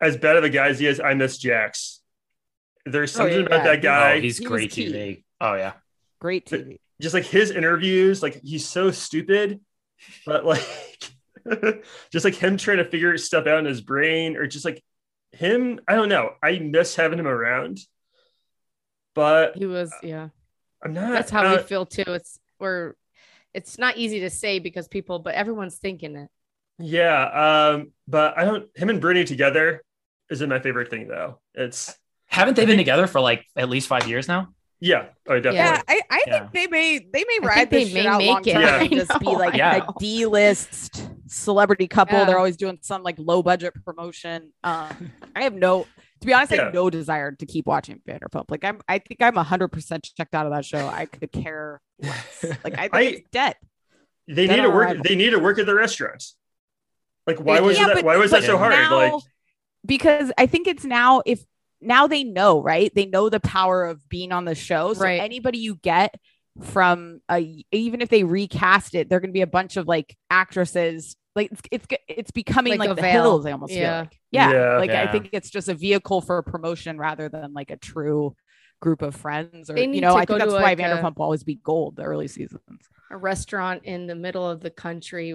[0.00, 2.00] as bad of a guy as he is, I miss Jax.
[2.84, 3.72] There's Oh, something yeah, about yeah.
[3.74, 4.14] that guy.
[4.16, 4.86] oh, he's he was great key.
[4.92, 5.24] TV.
[5.40, 5.72] Oh yeah,
[6.20, 6.78] Great TV.
[7.00, 9.60] just like his interviews, like he's so stupid,
[10.24, 10.66] but like
[12.10, 14.82] just like him trying to figure stuff out in his brain, or just like
[15.32, 15.80] him.
[15.86, 16.30] I don't know.
[16.42, 17.78] I miss having him around,
[19.14, 20.28] but He was, yeah.
[20.84, 21.12] I'm not.
[21.12, 22.04] That's how uh, we feel too.
[22.06, 22.94] It's we're
[23.54, 26.30] it's not easy to say because people, but everyone's thinking it.
[26.78, 28.68] Yeah, um, but I don't.
[28.76, 29.82] Him and Brittany together
[30.30, 31.40] isn't my favorite thing though.
[31.54, 31.94] It's
[32.26, 34.48] haven't they been together for like at least five years now?
[34.80, 35.56] Yeah, oh definitely.
[35.58, 36.38] Yeah, I, I Yeah.
[36.40, 38.40] think they may they may I ride think they this may shit out make long
[38.46, 38.52] it.
[38.52, 38.80] term Yeah.
[38.82, 39.94] and just be like I a know.
[39.98, 42.18] D list celebrity couple.
[42.18, 42.24] Yeah.
[42.24, 44.52] They're always doing some like low budget promotion.
[44.64, 45.86] Um, I have no
[46.20, 48.44] to be honest, I have no desire to keep watching Vanderpump.
[48.50, 50.86] Like I'm I think I'm hundred percent checked out of that show.
[50.86, 52.44] I could care less.
[52.64, 53.54] Like I think I- it's dead.
[54.28, 54.86] They Dead need to work.
[54.88, 55.02] arrival.
[55.06, 56.36] They need to work at the restaurants.
[57.28, 57.94] Like, why Yeah, was that?
[57.94, 58.72] but- Why was that so hard?
[58.72, 59.22] now- like,
[59.84, 61.44] because I think it's now if
[61.80, 62.92] now they know, right?
[62.94, 64.94] They know the power of being on the show.
[64.94, 65.20] So Right.
[65.20, 66.14] anybody you get
[66.62, 70.16] from a even if they recast it, they're going to be a bunch of like
[70.30, 71.16] actresses.
[71.34, 73.22] Like it's it's, it's becoming Like like, a the veil.
[73.22, 73.46] hills.
[73.46, 73.78] I almost Yeah.
[73.80, 74.18] feel like.
[74.30, 74.76] Yeah, Yeah.
[74.78, 78.34] like I think it's just a vehicle for promotion rather than like a true
[78.80, 79.68] group of friends.
[79.70, 81.96] Or you know, I think to, that's why like, a- Vanderpump will always be gold
[81.96, 82.62] the early seasons.
[83.10, 85.34] A restaurant in the middle of the country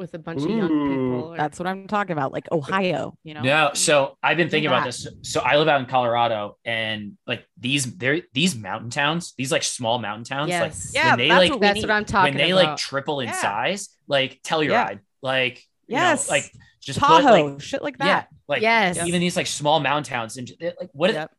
[0.00, 1.30] with a bunch of young people.
[1.32, 3.14] or- That's what I'm talking about, like Ohio.
[3.22, 5.06] You know, No, so I've been thinking about this.
[5.22, 9.62] So I live out in Colorado, and like these, there, these mountain towns, these like
[9.62, 10.92] small mountain towns, yes.
[10.94, 12.64] like Yeah, when they that's like what that's what I'm talking when they about.
[12.70, 13.34] like triple in Yeah.
[13.34, 14.94] size, like Telluride, Yeah.
[15.22, 18.28] like you know, like just Tahoe, put like shit like yeah, that.
[18.48, 19.06] like Yes.
[19.06, 21.30] even these like small mountain towns, and like what if- Yep.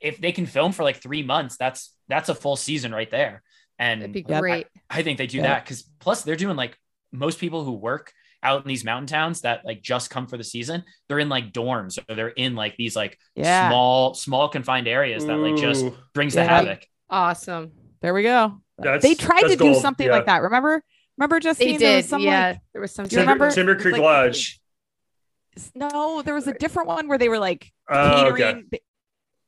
[0.00, 1.56] if they can film for like three months?
[1.56, 3.42] That's that's a full season right there,
[3.78, 4.40] and It'd be Yep.
[4.40, 4.66] great.
[4.90, 5.42] I think they do Yeah.
[5.44, 6.76] that because plus they're doing like
[7.14, 8.12] most people who work
[8.42, 11.52] out in these mountain towns that like just come for the season, they're in like
[11.52, 13.68] dorms or they're in like these like Yeah.
[13.70, 16.86] small, small confined areas that like just ooh, brings the havoc.
[17.08, 17.72] Awesome.
[18.02, 18.60] There we go.
[18.78, 20.12] That's- they tried that's to do something yeah.
[20.12, 20.42] like that.
[20.42, 20.82] Remember?
[21.16, 21.72] Remember, Justine?
[21.72, 22.10] They There was did.
[22.10, 22.48] some, yeah.
[22.48, 23.06] like- there was some.
[23.06, 23.54] Do you Timber, remember?
[23.54, 24.60] Timber Creek like- Lodge.
[25.74, 28.42] no, there was a different one where they were like Oh, catering.
[28.42, 28.62] okay.
[28.72, 28.80] they-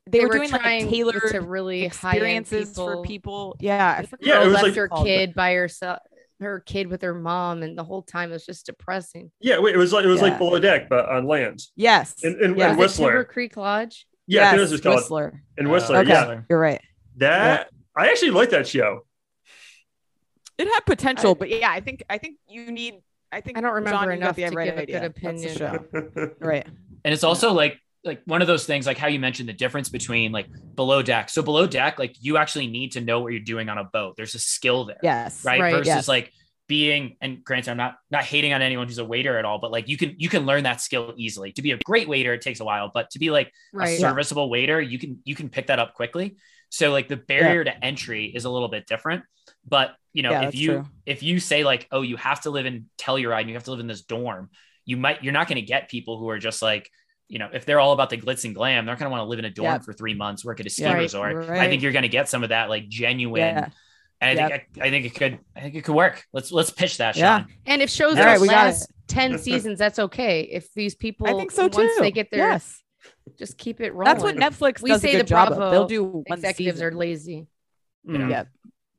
[0.09, 3.55] they, They were, were doing like trying tailored to really high-end experiences for people.
[3.55, 3.57] people.
[3.59, 5.99] Yeah, I This forget Yeah, it was left like- her called, but- kid by herself,
[6.41, 9.31] her kid with her mom, and the whole time it was just depressing.
[9.41, 10.29] Yeah, it was like it was Yeah.
[10.29, 11.61] like below deck, but on land.
[11.77, 12.73] Yes, In, in, Yeah.
[12.73, 13.25] in Was it Timber Whistler.
[13.25, 14.07] Creek Lodge?
[14.27, 15.43] Yeah, yes, this is called Whistler.
[15.57, 15.97] in Uh, Whistler.
[15.99, 16.11] Okay.
[16.11, 16.81] Yeah, You're right.
[17.17, 19.07] that I actually like that show.
[20.59, 22.95] It had potential, but yeah, I think I think you need.
[23.33, 25.01] I think I don't remember John, enough the to right give a idea.
[25.01, 25.57] good That's opinion.
[25.57, 26.31] show.
[26.41, 26.67] Right.
[27.05, 29.89] and it's also like like one of those things like how you mentioned the difference
[29.89, 30.47] between like
[30.77, 33.79] below deck so below deck like you actually need to know what you're doing on
[33.79, 35.45] a boat there's a skill there Yes.
[35.45, 36.09] right, Right, versus yes.
[36.09, 36.33] like
[36.69, 39.71] being and granted i'm not not hating on anyone who's a waiter at all but
[39.71, 42.41] like you can you can learn that skill easily to be a great waiter it
[42.41, 44.01] takes a while but to be like a Right.
[44.01, 46.37] serviceable waiter you can you can pick that up quickly
[46.71, 49.23] so like the barrier to entry is a little bit different
[49.69, 50.87] but you know Yeah, if you true.
[51.07, 53.71] if you say like oh you have to live in telluride and you have to
[53.71, 54.51] live in this dorm
[54.85, 56.91] you might you're not going to get people who are just like
[57.29, 59.21] you know if they're all about the glitz and glam they're not going to want
[59.23, 59.79] to live in a dorm Yeah.
[59.79, 60.93] for three months work at a ski Yeah.
[60.95, 63.69] Right, resort i think you're going to get some of that like genuine Yeah.
[64.21, 66.71] and i think I, I think it could i think it could work let's let's
[66.71, 67.41] pitch that Yeah.
[67.41, 67.49] Sean.
[67.67, 70.43] And if shows All right, don't we got last ten seasons, that's okay.
[70.43, 71.79] If these people, I think so too.
[71.83, 72.83] once they get their, yes.
[73.39, 74.05] just keep it rolling.
[74.07, 75.59] That's what Netflix we does say a the good job of.
[75.59, 76.87] Bravo They'll do one executives season.
[76.87, 77.47] are lazy.
[78.05, 78.29] You know?
[78.29, 78.45] Yeah.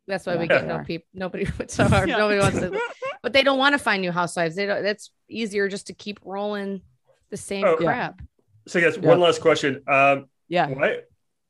[0.08, 1.08] That's why Yeah, we get no people.
[1.14, 1.46] Nobody.
[1.60, 2.08] It's so hard.
[2.08, 2.18] Yeah.
[2.18, 2.80] Nobody wants to.
[3.22, 4.56] But they don't want to find new housewives.
[4.56, 4.82] They don't.
[4.84, 6.82] That's easier just to keep rolling
[7.30, 7.78] the same Oh.
[7.80, 7.86] Yeah.
[7.86, 8.22] crap.
[8.68, 9.08] So I guess Yeah.
[9.08, 9.82] one last question.
[9.88, 10.68] Um, Yeah.
[10.70, 11.02] why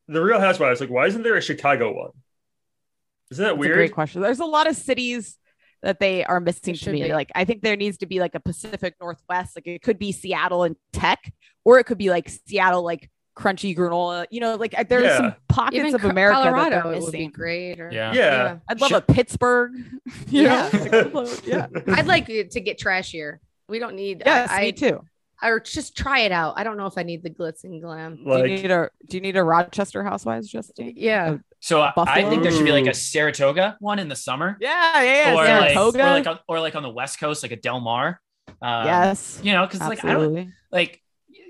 [0.07, 0.79] the Real Housewives?
[0.81, 2.11] Like, why isn't there a Chicago one?
[3.31, 3.75] Isn't that That's a weird?
[3.75, 4.21] great question.
[4.21, 5.37] There's a lot of cities
[5.83, 7.03] that they are missing to me.
[7.03, 7.13] be.
[7.13, 9.55] Like I think there needs to be like a Pacific Northwest.
[9.55, 11.33] Like it could be Seattle and tech,
[11.65, 14.25] or it could be like Seattle like crunchy granola.
[14.31, 15.17] You know, like there's Yeah.
[15.17, 17.79] some pockets Even of America Colorado that they're would be great.
[17.79, 18.11] Or, Yeah.
[18.13, 18.57] Yeah.
[18.67, 18.97] I'd love Sure.
[18.97, 19.73] a Pittsburgh.
[20.27, 20.69] Yeah.
[21.45, 21.67] yeah.
[21.87, 23.37] I'd like to get trashier.
[23.69, 24.23] We don't need.
[24.25, 25.05] Yes, I, me I, too.
[25.43, 26.55] Or just try it out.
[26.57, 28.23] I don't know if I need the glitz and glam.
[28.23, 30.93] Do you need a Do you need a Rochester Housewives, Justine?
[30.97, 31.37] Yeah.
[31.59, 35.01] so I- I think there should be like a saratoga one in the summer Yeah,
[35.01, 35.31] yeah, yeah.
[35.31, 35.99] or, like, Saratoga.
[36.03, 38.21] or like on, or like on the west coast like a del mar
[38.61, 40.51] um, yes, you know because like i don't absolutely.
[40.71, 41.01] like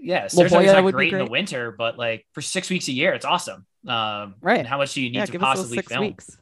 [0.01, 2.69] yeah La Saratoga's Jolla not would be great in the winter but like for six
[2.69, 4.59] weeks a year it's awesome um Right.
[4.59, 6.37] and how much do you need yeah, to give us those possibly six film weeks.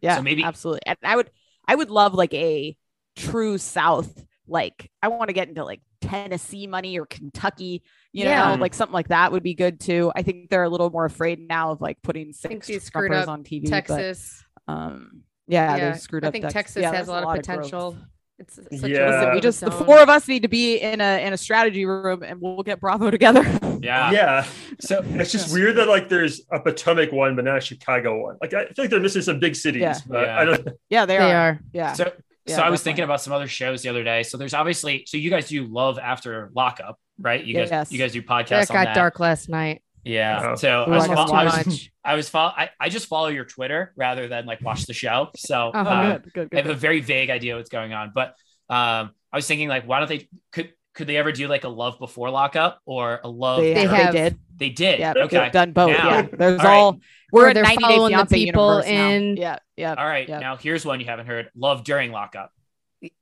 [0.00, 0.80] Yeah, So maybe- absolutely.
[0.86, 1.30] And I would,
[1.66, 2.76] I would love like a
[3.16, 4.24] true South.
[4.46, 7.82] Like I want to get into like Tennessee money or Kentucky.
[8.12, 8.54] You Yeah.
[8.54, 10.12] know, like something like that would be good too.
[10.14, 13.12] I think they're a little more afraid now of like putting think six they screwed
[13.12, 13.62] up on TV.
[13.64, 14.44] but, Texas.
[14.68, 16.28] um, yeah, Yeah, they've screwed up.
[16.28, 17.56] I think Tex- Texas yeah, has there's a lot of growth.
[17.58, 17.98] potential.
[18.38, 18.98] It's such Yeah.
[18.98, 21.38] a Listen, we just the four of us need to be in a in a
[21.38, 23.42] strategy room and we'll get Bravo together.
[23.80, 24.46] yeah yeah,
[24.78, 28.36] so it's just weird that like there's a Potomac one, but not a Chicago one.
[28.42, 29.98] Like, I feel like they're missing some big cities, Yeah.
[30.06, 30.38] but Yeah.
[30.38, 30.68] I don't.
[30.90, 31.34] yeah, they, They are.
[31.48, 31.60] are.
[31.72, 31.92] Yeah.
[31.94, 32.12] so
[32.46, 32.84] Yeah, so i was definitely.
[32.84, 35.66] thinking about some other shows the other day so there's obviously so you guys do
[35.66, 37.92] love after lockup right you guys Yes.
[37.92, 39.82] you guys do podcasts That got that dark last night.
[40.04, 40.54] yeah Oh.
[40.54, 41.90] so Ooh, I was, I fol- guess I was.
[42.04, 45.30] I was follow I, I just follow your twitter rather than like watch the show
[45.36, 45.90] so Uh-huh.
[45.90, 46.76] Oh, uh, good, good, I have good.
[46.76, 48.28] a very vague idea what's going on, but
[48.68, 51.68] um, I was thinking like, why don't they could could they ever do like a
[51.68, 53.60] love before lockup or a love?
[53.60, 54.38] They, They during- they have- did.
[54.56, 54.98] They did.
[54.98, 55.38] Yeah, Okay.
[55.38, 55.90] they've done both.
[55.90, 56.74] Now- yeah, there's all right.
[56.76, 57.00] all
[57.32, 59.08] we're Or they're 90 Day following the Fiance people universe now.
[59.10, 59.94] in- Yeah, yeah.
[59.98, 60.28] All right.
[60.28, 60.38] Yeah.
[60.38, 61.50] Now here's one you haven't heard.
[61.54, 62.50] Love during lockup.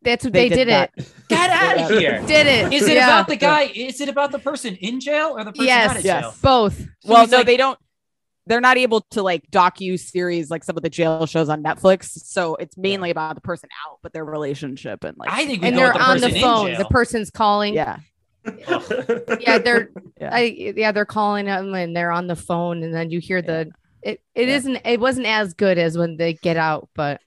[0.02, 1.12] That's what They they, did did, it.
[1.28, 2.22] Get out of here.
[2.26, 2.72] Did it?
[2.72, 3.06] Is it Yeah.
[3.08, 3.62] about the guy?
[3.74, 6.22] Is it about the person in jail or the person Yes, out of yes.
[6.22, 6.34] jail?
[6.42, 6.78] both?
[6.78, 7.78] So Well, no, like- they don't.
[8.46, 12.10] They're not able to like docu series like some of the jail shows on Netflix.
[12.24, 15.68] So it's mainly about the person out, but their relationship and like I think we
[15.68, 16.74] And they're the on the phone.
[16.74, 17.74] The person's calling.
[17.74, 17.98] yeah,
[19.40, 19.90] Yeah, they're
[20.20, 20.30] Yeah.
[20.32, 23.70] I, yeah, they're calling them and they're on the phone, and then you hear the
[24.02, 24.20] it.
[24.34, 24.58] It Yeah.
[24.72, 27.20] not It wasn't as good as when they get out, but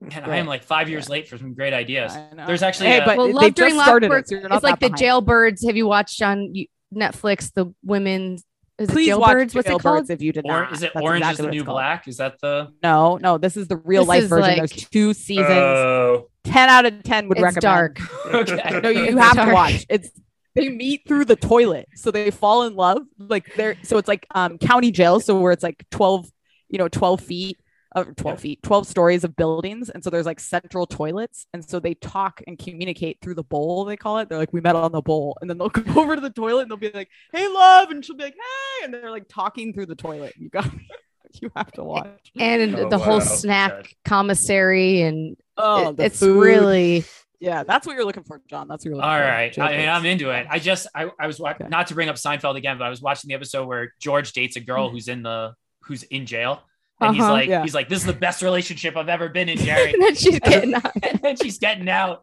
[0.00, 2.14] Man, I am like five years late for some great ideas.
[2.16, 2.46] I know.
[2.46, 4.96] There's actually hey, a- but well, love during started it, so it's like the behind.
[5.26, 5.66] jailbirds.
[5.66, 6.54] Have you watched on
[6.94, 8.44] Netflix the women's?
[8.80, 9.54] Is Please it watch jailbirds?
[9.54, 10.10] What's it called?
[10.10, 10.72] if you did or not.
[10.72, 11.64] is it That's Orange exactly is the New.
[11.64, 12.08] Black?
[12.08, 14.40] Is that the No, no, this is the real This life version.
[14.42, 16.24] like- There's two seasons.
[16.44, 17.60] Ten out of ten would It's recommend.
[17.62, 18.00] dark.
[18.34, 18.80] okay?
[18.82, 19.48] No, you, you have dark.
[19.48, 19.86] to watch.
[19.90, 20.10] It's
[20.56, 23.02] they meet through the toilet, so they fall in love.
[23.18, 26.28] Like they're so it's like um county jail, so where it's like twelve,
[26.68, 27.58] you know, twelve feet
[27.92, 31.80] of twelve feet, twelve stories of buildings, and so there's like central toilets, and so
[31.80, 33.84] they talk and communicate through the bowl.
[33.84, 34.28] They call it.
[34.28, 36.62] They're like, we met on the bowl, and then they'll go over to the toilet
[36.62, 39.72] and they'll be like, hey, love, and she'll be like, hey, and they're like talking
[39.72, 40.34] through the toilet.
[40.38, 40.68] You got.
[41.40, 42.32] You have to watch.
[42.40, 43.96] And Oh, the whole snack Okay.
[44.04, 46.42] commissary, and Oh, it- it's food.
[46.42, 47.04] really
[47.38, 47.62] yeah.
[47.62, 48.66] That's what you're looking for, John.
[48.68, 49.24] That's what you're looking All for.
[49.24, 49.58] right.
[49.58, 50.46] I mean, I'm into it.
[50.50, 51.68] I just, I, I was wa- Okay.
[51.68, 54.56] not to bring up Seinfeld again, but I was watching the episode where George dates
[54.56, 54.92] a girl mm.
[54.92, 56.62] who's in the, who's in jail.
[57.00, 57.32] And he's Uh-huh.
[57.32, 57.62] like, Yeah.
[57.62, 59.92] he's like, this is the best relationship I've ever been in, Jerry.
[59.94, 60.92] and then she's getting out.
[61.02, 62.22] and then she's getting out.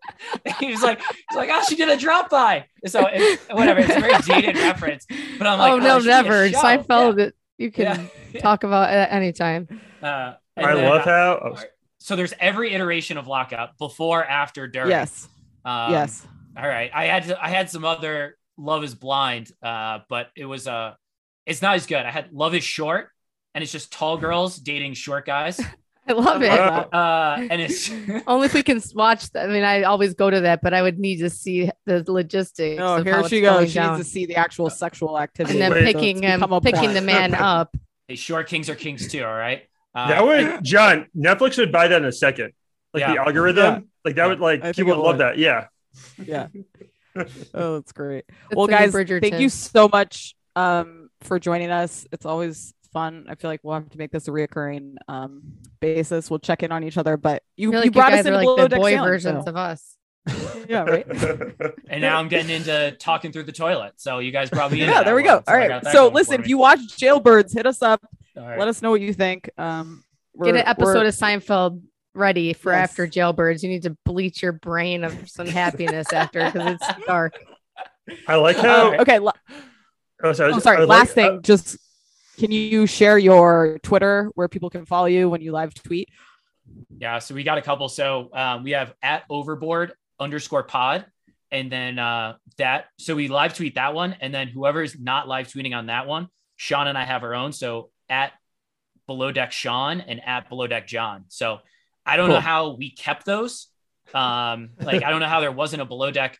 [0.59, 2.65] he was like, he's like, oh, she did a drop by.
[2.86, 3.80] So it, whatever.
[3.80, 5.05] It's a very dated reference,
[5.38, 6.49] but I'm like, oh no, it should be a never.
[6.49, 6.57] show.
[6.59, 7.32] Seinfeld.
[7.57, 8.41] You can Yeah.
[8.41, 9.67] talk about it anytime.
[10.01, 11.53] Uh, and I then, love uh, how.
[11.55, 11.63] oh,
[11.99, 14.91] So there's every iteration of lockup before, after, during.
[14.91, 15.28] Yes.
[15.65, 16.25] Um, yes.
[16.55, 16.91] All right.
[16.93, 20.93] I had I had some other Love is Blind, uh, but it was uh
[21.47, 22.05] it's not as good.
[22.05, 23.09] I had Love is Short,
[23.58, 25.60] and it's just tall girls dating short guys.
[26.08, 26.51] I love it.
[26.51, 27.89] Uh, and it's
[28.28, 29.49] Only if we can watch that.
[29.49, 32.80] I mean, I always go to that, but I would need to see the logistics.
[32.80, 33.70] Oh, here she goes.
[33.70, 33.97] She down.
[33.97, 35.60] needs to see the actual sexual activity.
[35.60, 35.91] and then Wait.
[35.95, 37.76] Picking him, become picking the man up.
[38.08, 39.24] hey, short kings are kings too.
[39.24, 39.64] All right.
[39.95, 42.53] Uh, that would John Netflix would buy that in a second.
[42.93, 43.80] Like the algorithm, Yeah.
[44.05, 45.39] like that would like I people it would love that.
[45.39, 45.66] Yeah.
[46.24, 46.47] Yeah.
[47.55, 48.26] oh, that's great.
[48.28, 52.05] It's well, guys, thank you so much um, for joining us.
[52.12, 53.25] It's always fun.
[53.29, 55.41] I feel like we'll have to make this a reoccurring um,
[55.79, 56.29] basis.
[56.29, 57.17] We'll check in on each other.
[57.17, 58.75] But you, I feel you like you brought us guys in are like below the
[58.75, 59.93] boy sailing, versions so- of us.
[60.67, 61.07] yeah, right.
[61.89, 63.93] and now I'm getting into talking through the toilet.
[63.95, 65.41] So you guys probably Yeah, there we go.
[65.47, 65.81] All right.
[65.88, 68.05] So listen, if you watch Jailbirds, hit us up.
[68.35, 69.49] Let us know what you think.
[69.57, 70.03] Um,
[70.35, 71.81] Get we're- an episode we're- of Seinfeld
[72.13, 72.89] ready for Yes.
[72.89, 73.63] after jailbirds.
[73.63, 77.39] You need to bleach your brain of some happiness after because it's dark.
[78.27, 78.95] I like how.
[78.95, 79.19] Oh, okay.
[79.19, 79.31] la-
[80.23, 80.51] Oh, sorry.
[80.51, 80.85] I'm sorry.
[80.85, 81.77] Last like- thing, just
[82.38, 86.09] can you share your Twitter where people can follow you when you live tweet?
[86.97, 87.89] Yeah, so we got a couple.
[87.89, 91.05] So um, we have at overboard underscore pod,
[91.51, 92.85] and then uh, that.
[92.97, 96.27] So we live tweet that one, and then whoever's not live tweeting on that one,
[96.55, 97.53] Sean and I have our own.
[97.53, 98.33] So at
[99.07, 101.25] below deck Sean and at below deck John.
[101.29, 101.59] So
[102.05, 103.67] I don't know how we kept those.
[104.13, 106.39] Um, like I don't know how there wasn't a below deck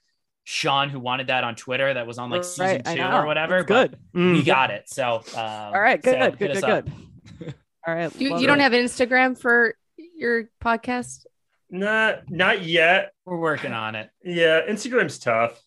[0.50, 3.64] Sean who wanted that on Twitter that was on like season Right, two or whatever.
[3.64, 4.00] That's but good.
[4.16, 4.34] Mm.
[4.36, 4.88] We got it.
[4.88, 6.02] So um, All right.
[6.02, 6.14] Good.
[6.14, 6.40] so good.
[6.40, 6.62] Good.
[6.64, 6.92] Good.
[7.40, 7.54] Good.
[7.86, 8.16] All right.
[8.16, 9.76] You, you don't have Instagram for
[10.16, 11.26] your podcast?
[11.70, 13.12] Not not yet.
[13.26, 14.10] We're working on it.
[14.24, 15.62] Yeah, Instagram's tough.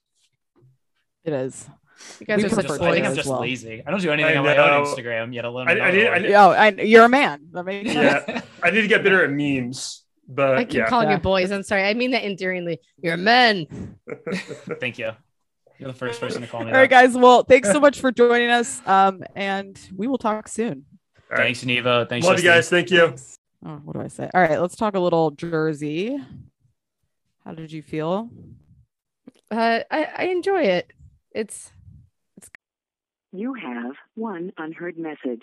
[1.24, 1.68] It is.
[2.18, 3.40] You guys We are I'm such prefer just, I think I'm just well.
[3.42, 3.82] lazy.
[3.86, 4.86] I don't do anything on my own.
[4.86, 5.68] Instagram yet alone.
[5.68, 7.48] I- I need- I need- Oh, I, you're a man.
[7.52, 8.24] That makes sense.
[8.26, 9.99] Yeah, I need to get better at memes.
[10.32, 11.16] But I keep yeah, calling Yeah.
[11.16, 11.50] you boys.
[11.50, 11.82] I'm sorry.
[11.84, 12.78] I mean that endearingly.
[13.02, 13.96] You're men.
[14.80, 15.10] Thank you.
[15.78, 16.66] You're the first person to call me.
[16.66, 17.06] All right, that.
[17.06, 17.16] guys.
[17.16, 18.80] Well, thanks so much for joining us.
[18.86, 20.84] Um, and we will talk soon.
[21.30, 21.44] All right.
[21.44, 22.06] Thanks, Neva.
[22.08, 22.68] Thanks, love you guys.
[22.68, 23.14] Thank you.
[23.64, 24.28] Oh, what do I say?
[24.32, 26.16] All right, let's talk a little Jersey.
[27.44, 28.30] How did you feel?
[29.50, 30.92] Uh, I, I enjoy it.
[31.32, 31.72] It's
[32.36, 32.48] it's
[33.32, 35.42] You have one unheard message.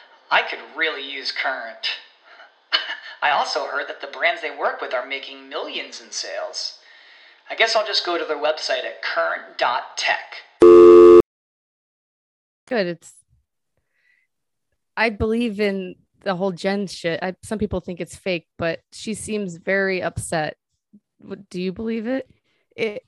[0.31, 1.99] I could really use Current.
[3.21, 6.79] I also heard that the brands they work with are making millions in sales.
[7.49, 10.35] I guess I'll just go to their website at current.tech.
[12.67, 12.87] good.
[12.87, 13.13] It's
[14.95, 17.19] I believe in the whole Jen shit.
[17.21, 20.55] I, some people think it's fake, but she seems very upset.
[21.19, 22.29] What, do you believe it?
[22.75, 23.03] It,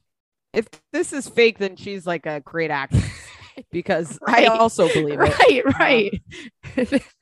[0.53, 3.03] if this is fake, then she's like a great actress
[3.71, 4.47] because Right.
[4.49, 5.39] I also believe it.
[5.39, 7.03] Right, um, right.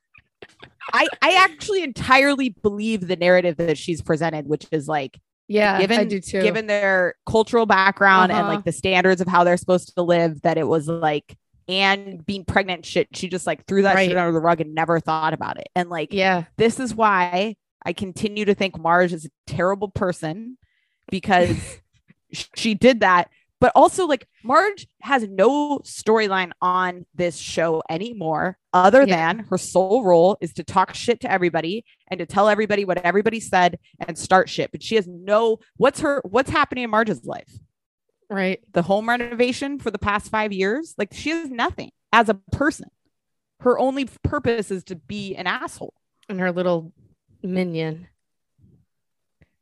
[0.94, 6.00] I, I actually entirely believe the narrative that she's presented, which is like yeah, given
[6.00, 6.42] I do too.
[6.42, 8.56] given their cultural background and Uh-huh.
[8.56, 11.36] like the standards of how they're supposed to live, that it was like
[11.68, 14.18] and being pregnant shit, she just like threw that shit Right.
[14.18, 15.68] under the rug and never thought about it.
[15.76, 17.56] And like yeah, this is why
[17.86, 20.58] I continue to think Marge is a terrible person
[21.10, 21.58] because
[22.56, 23.30] she did that.
[23.62, 29.16] But also, like, Marge has no storyline on this show anymore, other Yeah.
[29.34, 32.98] than her sole role is to talk shit to everybody and to tell everybody what
[32.98, 34.72] everybody said and start shit.
[34.72, 37.54] But she has no what's her what's happening in Marge's life?
[38.30, 38.62] right.
[38.72, 40.96] The home renovation for the past five years?
[40.98, 42.90] Like, she has nothing as a person.
[43.60, 45.94] Her only purpose is to be an asshole.
[46.30, 46.94] And her little
[47.44, 48.08] minion.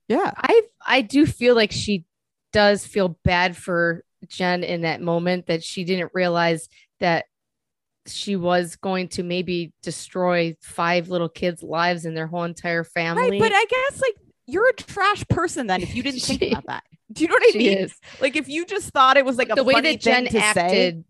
[0.07, 0.31] Yeah.
[0.37, 2.05] I I do feel like she
[2.51, 6.67] does feel bad for Jen in that moment that she didn't realize
[6.99, 7.25] that
[8.05, 13.31] she was going to maybe destroy five little kids' lives and their whole entire family.
[13.31, 14.15] Right, but I guess like
[14.47, 16.83] you're a trash person then if you didn't think about that.
[17.11, 17.77] Do you know what I mean?
[17.77, 17.95] is.
[18.19, 20.39] Like if you just thought it was like a the way that Jen to say.
[20.39, 21.03] acted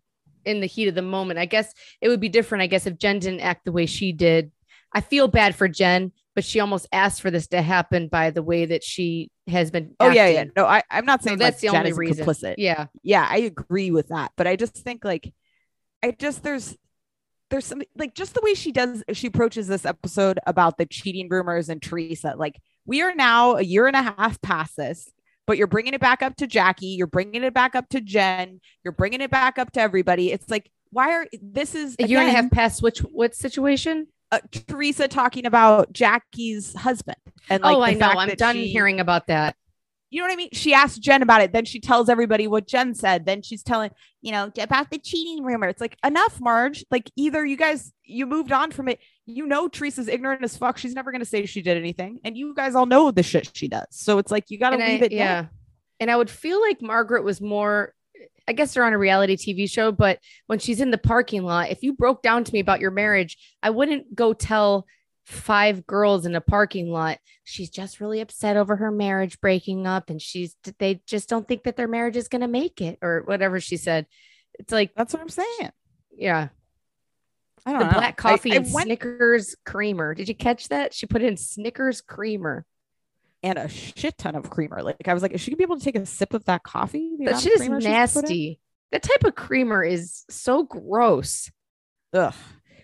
[0.46, 1.40] in the heat of the moment.
[1.40, 2.62] I guess it would be different.
[2.62, 4.52] I guess if Jen didn't act the way she did,
[4.94, 8.42] I feel bad for Jen, but she almost asked for this to happen by the
[8.42, 9.94] way that she has been.
[10.00, 10.46] Oh yeah, yeah.
[10.56, 12.26] No, I, I'm not So saying that's like, the only reason.
[12.26, 12.56] complicit.
[12.58, 14.32] Yeah, Yeah, I agree with that.
[14.38, 15.34] But I just think like
[16.02, 16.78] I just there's
[17.50, 21.28] there's some like just the way she does she approaches this episode about the cheating
[21.28, 22.36] rumors and Teresa.
[22.38, 25.12] Like we are now a year and a half past this,
[25.46, 28.62] but you're bringing it back up to Jackie, you're bringing it back up to Jen,
[28.86, 30.32] you're bringing it back up to everybody.
[30.32, 34.08] It's like why are this is A year and a half past which what situation?
[34.32, 37.18] Uh, Teresa talking about Jackie's husband
[37.50, 38.08] and like oh, I know.
[38.10, 39.56] I'm done she- hearing about that.
[40.12, 40.50] You know what I mean?
[40.54, 41.54] She asked Jen about it.
[41.54, 43.28] Then she tells everybody what Jen said.
[43.28, 43.92] Then she's telling,
[44.24, 45.68] you know, about the cheating rumor.
[45.68, 46.84] It's like enough, Marge.
[46.90, 49.00] Like either you guys you moved on from it.
[49.28, 50.80] You know Teresa's ignorant as fuck.
[50.80, 52.20] She's never gonna say she did anything.
[52.24, 53.86] And you guys all know the shit she does.
[53.92, 55.42] So it's like you gotta And I- leave it yeah.
[55.42, 55.52] there.
[56.00, 57.94] And I would feel like Margaret was more,
[58.50, 61.70] I guess they're on a reality TV show, but when she's in the parking lot,
[61.70, 64.88] if you broke down to me about your marriage, I wouldn't go tell
[65.26, 70.10] five girls in a parking lot she's just really upset over her marriage breaking up
[70.10, 73.22] and she's they just don't think that their marriage is going to make it or
[73.26, 74.08] whatever she said.
[74.58, 75.72] It's like That's what I'm saying.
[76.18, 76.48] yeah.
[77.66, 77.92] I don't know.
[77.92, 80.16] black coffee I, I and went snickers creamer.
[80.16, 80.94] Did you catch that?
[80.94, 82.66] She put in snickers creamer
[83.44, 84.82] and a shit ton of creamer.
[84.82, 86.64] Like I was like, is she gonna be able to take a sip of that
[86.64, 87.12] coffee?
[87.20, 88.60] That shit is nasty
[88.92, 91.52] that type of creamer is so gross
[92.14, 92.34] ugh,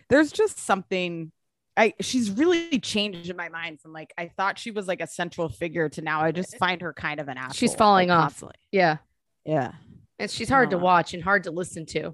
[0.10, 1.32] there's just something.
[1.78, 5.08] I she's really changed in my mind from like I thought she was like a
[5.08, 7.54] central figure to now I just find her kind of an asshole.
[7.54, 8.24] She's falling like, off.
[8.30, 8.56] constantly.
[8.72, 8.98] yeah
[9.46, 9.74] Yeah.
[10.20, 12.14] and she's hard to Uh, watch and hard to listen to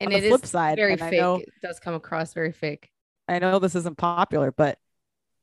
[0.00, 2.90] and On it the is side, very fake know it does come across very fake
[3.28, 4.76] I know this isn't popular, but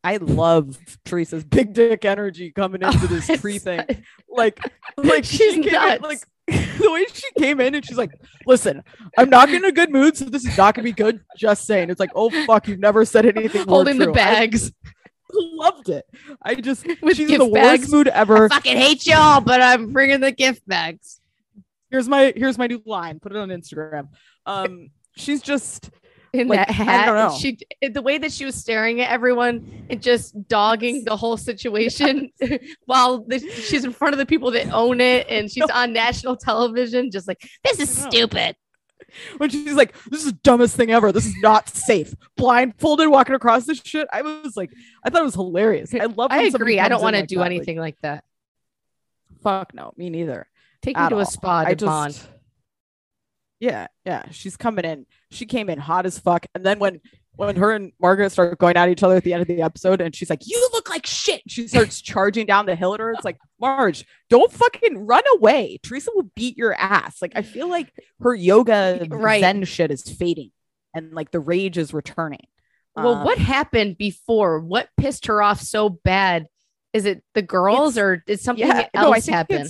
[0.07, 3.81] I love Teresa's big dick energy coming into this tree thing.
[4.29, 4.59] Like,
[4.97, 8.11] like She's she came in, like the way she came in and she's like,
[8.45, 8.83] "Listen,
[9.17, 11.89] I'm not in a good mood, so this is not gonna be good." Just saying,
[11.89, 14.71] it's like, "Oh fuck, you've never said anything." holding the true." I bags
[15.33, 16.05] loved it.
[16.39, 17.81] I just With she's in the bags.
[17.81, 18.45] worst mood ever.
[18.45, 21.19] I fucking hate y'all but i'm bringing the gift bags
[21.89, 23.19] Here's my here's my new line.
[23.19, 24.09] Put it on Instagram.
[24.45, 25.89] Um, she's just
[26.37, 27.37] in Like, that I hat don't know.
[27.37, 27.57] she
[27.89, 32.31] the way that she was staring at everyone and just dogging the whole situation
[32.85, 36.35] while the, she's in front of the people that own it and she's on national
[36.37, 38.55] television just like this is stupid
[39.37, 41.13] when she's like, "This is the dumbest thing ever.
[41.13, 44.05] This is not safe." Blindfolded, walking across this shit.
[44.11, 44.71] I was like,
[45.03, 45.93] I thought it was hilarious.
[45.93, 46.31] I love.
[46.31, 48.25] i agree i don't want to like do that, anything like that
[49.41, 50.47] fuck no, me neither.
[50.81, 51.21] take me to all.
[51.21, 52.27] a spa I to bond just,
[53.59, 54.29] yeah, yeah.
[54.31, 55.05] She's coming in.
[55.31, 57.01] She came in hot as fuck, and then when
[57.35, 60.01] when her and Margaret start going at each other at the end of the episode,
[60.01, 63.11] and she's like, "You look like shit." She starts charging down the hill at her.
[63.11, 65.79] It's like, Marge, don't fucking run away.
[65.83, 67.21] Teresa will beat your ass.
[67.21, 69.41] Like I feel like her yoga Right.
[69.41, 70.51] zen shit is fading,
[70.93, 72.47] and like the rage is returning.
[72.95, 74.59] Well, Um, what happened before?
[74.59, 76.47] What pissed her off so bad?
[76.93, 79.67] Is it the girls or did something yeah, no, I else think happen?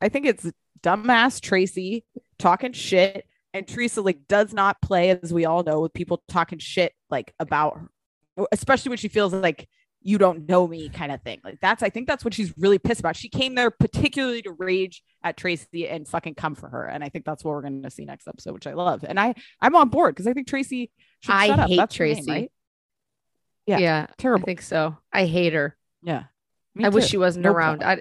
[0.00, 0.50] I think it's
[0.82, 2.02] dumbass Traci
[2.42, 6.58] talking shit, and Teresa like does not play, as we all know, with people talking
[6.58, 7.78] shit like about
[8.36, 9.68] her, especially when she feels like
[10.04, 11.40] you don't know me kind of thing.
[11.44, 13.14] Like that's I think that's what she's really pissed about.
[13.14, 17.08] She came there particularly to rage at Traci and fucking come for her, and I
[17.08, 19.04] think that's what we're going to see next episode, which I love.
[19.06, 20.90] And I I'm on board because I think Traci
[21.20, 21.68] should I shut up.
[21.68, 22.28] hate That's her name, Traci.
[22.28, 22.52] right?
[23.66, 24.98] yeah, Yeah, I think so.
[25.12, 25.76] I hate her.
[26.02, 26.24] yeah.
[26.82, 27.84] I wish she wasn't No around.
[27.84, 28.00] I,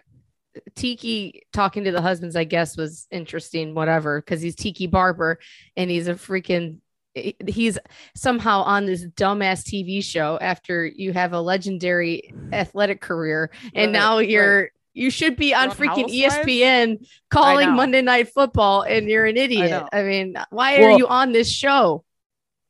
[0.76, 5.39] Tiki talking to the husbands, I guess, was interesting, whatever, because he's Tiki Barber
[5.76, 6.78] and he's a freaking
[7.14, 7.78] he's
[8.16, 13.52] somehow on this dumbass TV show after you have a legendary athletic career.
[13.76, 14.70] And Right, now right.
[14.93, 16.45] you should be on freaking Housewives?
[16.45, 17.72] ESPN calling.
[17.72, 19.72] Monday Night Football and you're an idiot.
[19.72, 19.89] know.
[19.91, 22.06] I, mean, why are you on this show?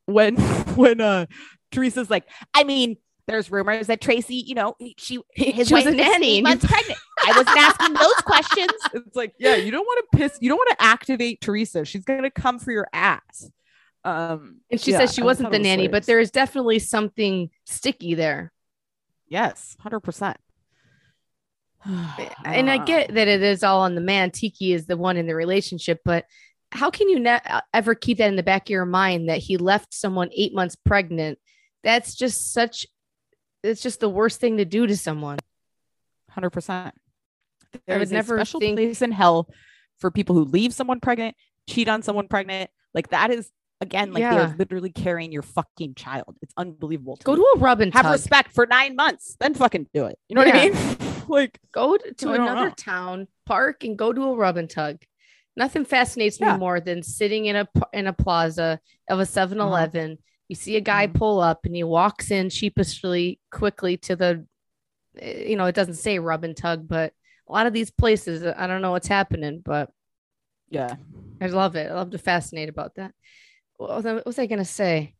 [0.05, 0.35] when
[0.75, 1.25] when uh
[1.71, 2.97] Teresa's like, I mean,
[3.27, 6.41] there's rumors that Traci, you know, she his She was a nanny.
[6.41, 6.99] months pregnant.
[7.23, 8.71] I wasn't asking those questions.
[8.93, 11.85] It's like, yeah, you don't want to piss, you don't want to activate Teresa.
[11.85, 13.49] She's gonna come for your ass.
[14.03, 18.15] Um, And she yeah, says she wasn't the nanny, but there is definitely something sticky
[18.15, 18.51] there.
[19.27, 20.37] yes, hundred percent.
[21.85, 24.31] and I get that it is all on the man.
[24.31, 26.25] Tiki is the one in the relationship, but
[26.71, 27.39] how can you ne-
[27.73, 30.75] ever keep that in the back of your mind that he left someone eight months
[30.75, 31.37] pregnant?
[31.83, 32.85] That's just such.
[33.63, 35.37] It's just the worst thing to do to someone.
[36.29, 36.95] hundred percent.
[37.87, 39.47] There is is a special think- place in hell
[39.99, 41.35] for people who leave someone pregnant,
[41.69, 42.69] cheat on someone pregnant.
[42.93, 43.49] Like that is
[43.81, 44.35] again, like Yeah.
[44.47, 46.37] they're literally carrying your fucking child.
[46.41, 47.17] It's unbelievable.
[47.17, 47.37] to Go me.
[47.37, 48.13] to a rub and have tug.
[48.13, 50.17] respect for nine months, then fucking do it.
[50.29, 50.97] You know what I mean?
[51.27, 52.73] like, Go to, to I don't another know.
[52.77, 54.97] town, park, and go to a rub and tug.
[55.55, 59.47] Nothing fascinates me more than sitting in a in a plaza of a uh-huh.
[59.47, 60.17] 7-Eleven.
[60.51, 61.13] You see a guy Mhm.
[61.13, 64.45] pull up and he walks in sheepishly, quickly to the,
[65.17, 67.13] eh, you know, it doesn't say rub and tug, but
[67.47, 69.91] a lot of these places, I don't know what's happening, but
[70.67, 70.93] yeah,
[71.39, 71.89] I love it.
[71.89, 73.13] I love to fascinate about that.
[73.77, 75.15] what was I- I gonna say?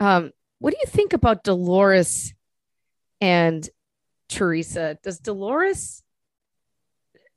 [0.00, 2.34] Um, what do you think about Dolores
[3.20, 3.66] and
[4.28, 4.98] Teresa?
[5.04, 6.02] Does Dolores?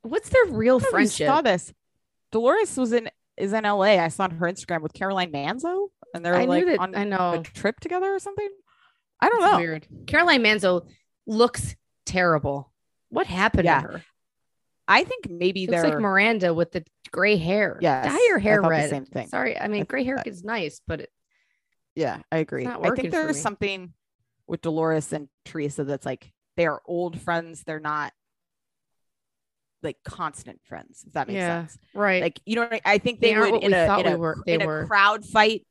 [0.01, 1.27] What's their real I don't know if you friendship?
[1.27, 1.71] saw this.
[2.31, 3.99] Dolores was in is in LA.
[3.99, 6.79] I saw on her Instagram with Caroline Manzo, and they're I like knew that.
[6.79, 7.33] on I know.
[7.39, 8.49] a trip together or something.
[9.19, 9.57] I don't know.
[9.57, 9.87] Weird.
[10.07, 10.87] Caroline Manzo
[11.27, 12.71] looks terrible.
[13.09, 13.81] What happened Yeah.
[13.81, 14.03] to her?
[14.87, 17.77] I think maybe they're like Miranda with the gray hair.
[17.81, 18.89] Yeah, dye your hair red.
[18.89, 19.27] same thing.
[19.27, 21.09] Sorry, I mean I- gray hair is nice, but it,
[21.95, 22.65] yeah, I agree.
[22.65, 23.93] I think there's something
[24.47, 27.63] with Dolores and Teresa that's like they are old friends.
[27.63, 28.11] They're not
[29.83, 31.03] like constant friends.
[31.07, 31.77] If that makes Yeah, sense.
[31.93, 32.21] right?
[32.21, 34.05] Like you know, what I I think They they, would what in we a, thought
[34.05, 34.85] in we a were- cr- they in a were.
[34.87, 35.65] crowd fight.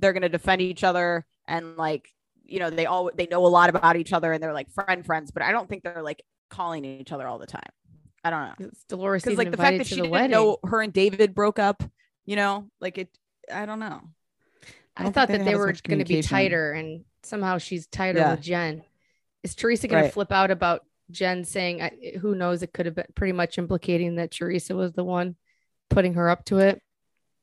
[0.00, 2.08] They're gonna defend each other and like
[2.44, 5.04] you know they all they know a lot about each other and they're like friend
[5.06, 5.30] friends.
[5.30, 7.62] But I don't think they're like calling each other all the time.
[8.24, 10.30] I don't know It's Dolores because like the fact that she the didn't wedding.
[10.32, 11.82] know her and David broke up.
[12.26, 13.08] You know, like it.
[13.52, 14.00] I don't know.
[14.96, 17.86] I, don't thought think that they they were going to be tighter, and somehow she's
[17.86, 18.32] tighter Yeah.
[18.32, 18.82] with Jen.
[19.42, 20.08] Is Teresa going Right.
[20.08, 23.56] to flip out about Jen saying, I, "Who knows?" It could have been pretty much
[23.58, 25.36] implicating that Teresa was the one
[25.88, 26.82] putting her up to it.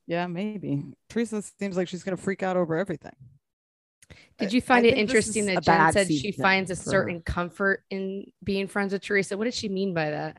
[0.08, 0.82] Yeah, maybe.
[1.10, 3.12] Teresa seems like she's gonna freak out over everything.
[4.38, 6.76] Did I- you I find it think this interesting that Jen said she finds a
[6.76, 9.36] certain comfort in being friends with Teresa?
[9.36, 10.38] What did she mean by that?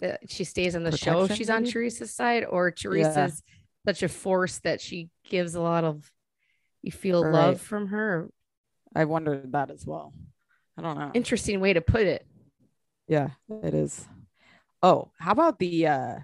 [0.00, 1.72] That she stays on the show if Protection, she's on maybe?
[1.72, 3.42] Teresa's side, or Teresa's
[3.86, 6.12] such a force that she gives a lot of
[6.82, 7.32] you feel Right.
[7.32, 8.28] love from her.
[8.94, 10.12] I wondered that as well.
[10.76, 11.12] I don't know.
[11.14, 12.26] Interesting way to put it.
[13.06, 13.30] Yeah,
[13.62, 14.04] it is.
[14.82, 16.18] Oh, how about the uh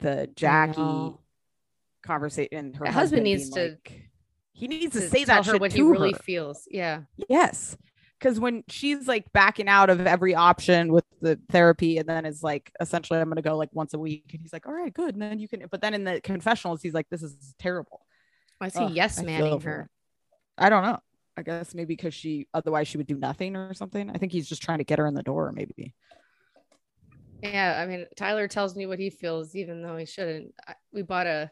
[0.00, 1.14] the Jackie.
[2.06, 2.72] Conversation?
[2.74, 4.02] Her husband being needs to- like-
[4.52, 6.18] he needs to, to say tell that her what he really her.
[6.18, 6.66] feels.
[6.70, 7.02] Yeah.
[7.28, 7.76] Yes.
[8.18, 12.42] Because when she's like backing out of every option with the therapy, and then is
[12.42, 14.30] like, essentially, I'm going to go like once a week.
[14.32, 15.14] And he's like, all right, good.
[15.14, 18.00] And then you can, but then in the confessionals, he's like, this is terrible.
[18.02, 18.06] Oh,
[18.60, 19.90] Why is he yes I manning her?
[20.56, 20.98] I don't know.
[21.36, 24.08] I guess maybe because she, otherwise, she would do nothing or something.
[24.08, 25.92] I think he's just trying to get her in the door, maybe.
[27.42, 30.54] Yeah, I mean, Tyler tells me what he feels, even though he shouldn't.
[30.66, 31.50] I, we bought a,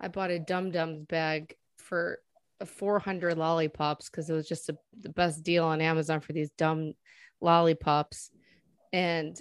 [0.00, 2.18] I bought a Dum Dums bag for
[2.60, 6.50] a 400 lollipops because it was just a, the best deal on Amazon for these
[6.50, 6.94] dumb
[7.40, 8.30] lollipops,
[8.92, 9.38] and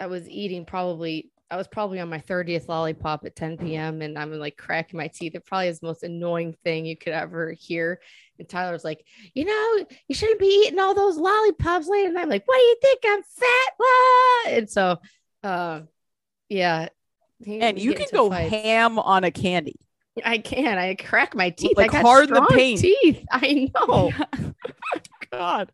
[0.00, 1.30] I was eating probably.
[1.50, 4.02] I was probably on my 30th lollipop at 10 p.m.
[4.02, 5.36] and I'm like cracking my teeth.
[5.36, 8.00] It probably is the most annoying thing you could ever hear.
[8.38, 12.08] And Tyler's like, you know, you shouldn't be eating all those lollipops later.
[12.08, 13.00] And I'm like, what do you think?
[13.06, 14.52] I'm fat.
[14.52, 14.98] And so,
[15.44, 15.82] uh,
[16.48, 16.88] yeah.
[17.42, 18.50] He- And you can go fights.
[18.50, 19.76] ham on a candy.
[20.24, 20.78] I can.
[20.78, 21.76] I crack my teeth.
[21.76, 22.78] like, I got hard the strong pain.
[22.78, 23.24] teeth.
[23.32, 24.12] I know.
[25.32, 25.72] God.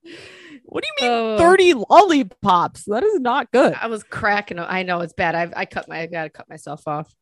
[0.65, 1.39] What do you mean Oh.
[1.39, 2.85] 30 lollipops?
[2.85, 3.75] That is not good.
[3.75, 4.59] I was cracking.
[4.59, 5.35] I know it's bad.
[5.35, 6.01] I I cut my.
[6.01, 7.15] I gotta cut myself off.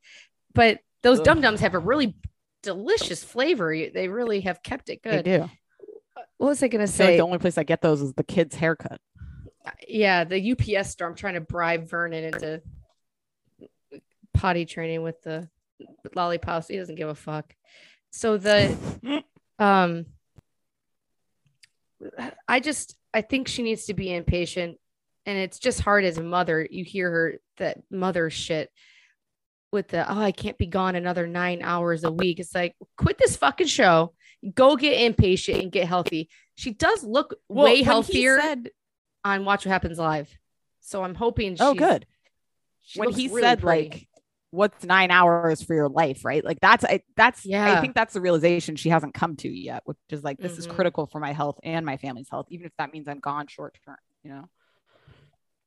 [0.55, 2.15] But those dum dums have a really
[2.63, 3.75] delicious flavor.
[3.93, 5.25] They really have kept it good.
[5.25, 5.51] They do.
[6.37, 7.17] What was I gonna I feel like say?
[7.17, 9.01] the only place I get those is the kid's haircut.
[9.89, 11.09] yeah, the UPS store.
[11.09, 12.63] I'm trying to bribe Vernon into
[14.39, 15.49] potty training with the
[16.15, 16.69] lollipops.
[16.69, 17.55] He doesn't give a fuck.
[18.11, 18.77] So the
[19.59, 20.07] um
[22.47, 24.77] I just I think she needs to be inpatient
[25.27, 26.67] and it's just hard as a mother.
[26.71, 28.71] You hear her that mother shit
[29.73, 32.39] with the oh I can't be gone another 9 hours a week.
[32.39, 34.15] It's like quit this fucking show.
[34.55, 36.29] Go get inpatient and get healthy.
[36.55, 38.71] She does look Well, way when he healthier said-
[39.25, 40.31] on Watch What Happens Live.
[40.81, 42.07] So I'm hoping oh, good.
[42.83, 43.89] she when he really said pretty.
[43.91, 44.09] like
[44.51, 47.77] what's nine hours for your life right like that's i that's yeah.
[47.77, 50.67] i think that's the realization she hasn't come to yet which is like this is
[50.67, 50.75] Mhm.
[50.75, 53.77] critical for my health and my family's health even if that means i'm gone short
[53.85, 54.49] term you know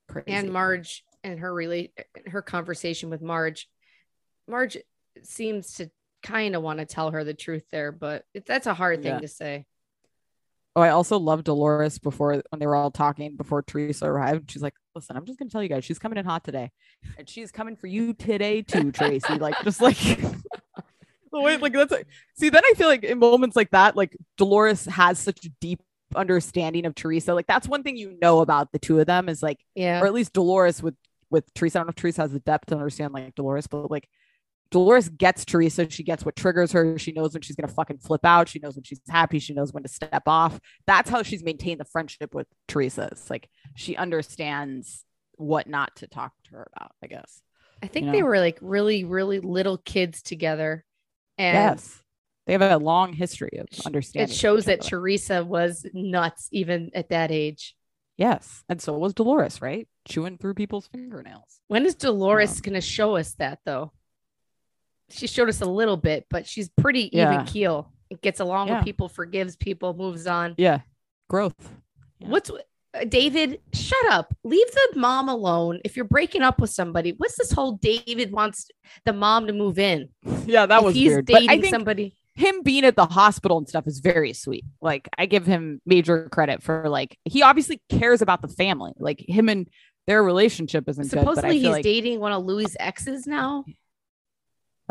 [0.08, 0.32] Crazy.
[0.32, 1.94] and Marge and her relate
[2.28, 3.70] her conversation with Marge.
[4.48, 4.78] Marge
[5.24, 5.90] seems to
[6.24, 9.14] kind of want to tell her the truth there, but it, that's a hard thing
[9.14, 9.20] Yeah.
[9.20, 9.66] to say.
[10.76, 14.62] Oh i also love dolores before when they were all talking before teresa arrived she's
[14.62, 16.72] like listen i'm just gonna tell you guys she's coming in hot today
[17.18, 19.98] and she's coming for you today too traci like just like
[21.32, 24.16] the way like that's like, see then i feel like in moments like that like
[24.38, 25.82] dolores has such a deep
[26.16, 29.42] understanding of teresa like that's one thing you know about the two of them is
[29.42, 30.02] like Yeah.
[30.02, 30.96] or at least dolores with
[31.30, 33.90] with teresa i don't know if teresa has the depth to understand like dolores but
[33.90, 34.08] like
[34.72, 35.90] dolores gets teresa.
[35.90, 36.98] She gets what triggers her.
[36.98, 38.50] She knows when she's gonna fucking flip out.
[38.50, 39.40] She knows when she's happy.
[39.40, 40.60] She knows when to step off.
[40.88, 43.10] That's how she's maintained the friendship with teresa.
[43.12, 45.06] It's like she understands
[45.36, 47.42] what not to talk to her about i guess
[47.82, 50.86] I think you they were like really, really little kids together.
[51.38, 51.98] And yes.
[52.46, 54.82] They have a long history of understanding it shows that.
[54.82, 57.76] Teresa was nuts even at that age.
[58.18, 58.64] yes.
[58.70, 59.88] And so was dolores right?
[60.08, 61.60] Chewing through people's fingernails.
[61.68, 63.94] When is Dolores going to show us that though?
[65.12, 67.34] She showed us a little bit, but she's pretty Yeah.
[67.34, 67.92] even keel.
[68.10, 68.78] It gets along Yeah.
[68.78, 70.56] with people, forgives people, moves on.
[70.58, 70.82] Yeah.
[71.30, 71.56] Growth.
[72.20, 72.28] Yeah.
[72.30, 73.62] What's uh, David?
[73.74, 74.34] Shut up.
[74.44, 75.80] Leave the mom alone.
[75.86, 78.68] If you're breaking up with somebody, what's this whole David wants
[79.06, 80.10] the mom to move in?
[80.46, 81.26] Yeah, that If was he's weird.
[81.28, 82.16] But dating somebody.
[82.36, 84.66] him being at the hospital and stuff is very sweet.
[84.82, 88.92] Like I give him major credit for like he obviously cares about the family.
[88.98, 89.68] Like him and
[90.08, 91.12] their relationship isn't good.
[91.12, 93.64] But I Supposedly feel he's like, dating one of Luis' exes now.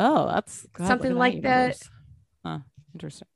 [0.00, 1.88] Oh, that's God, Something like universe.
[2.44, 2.60] Huh,
[2.94, 3.28] interesting.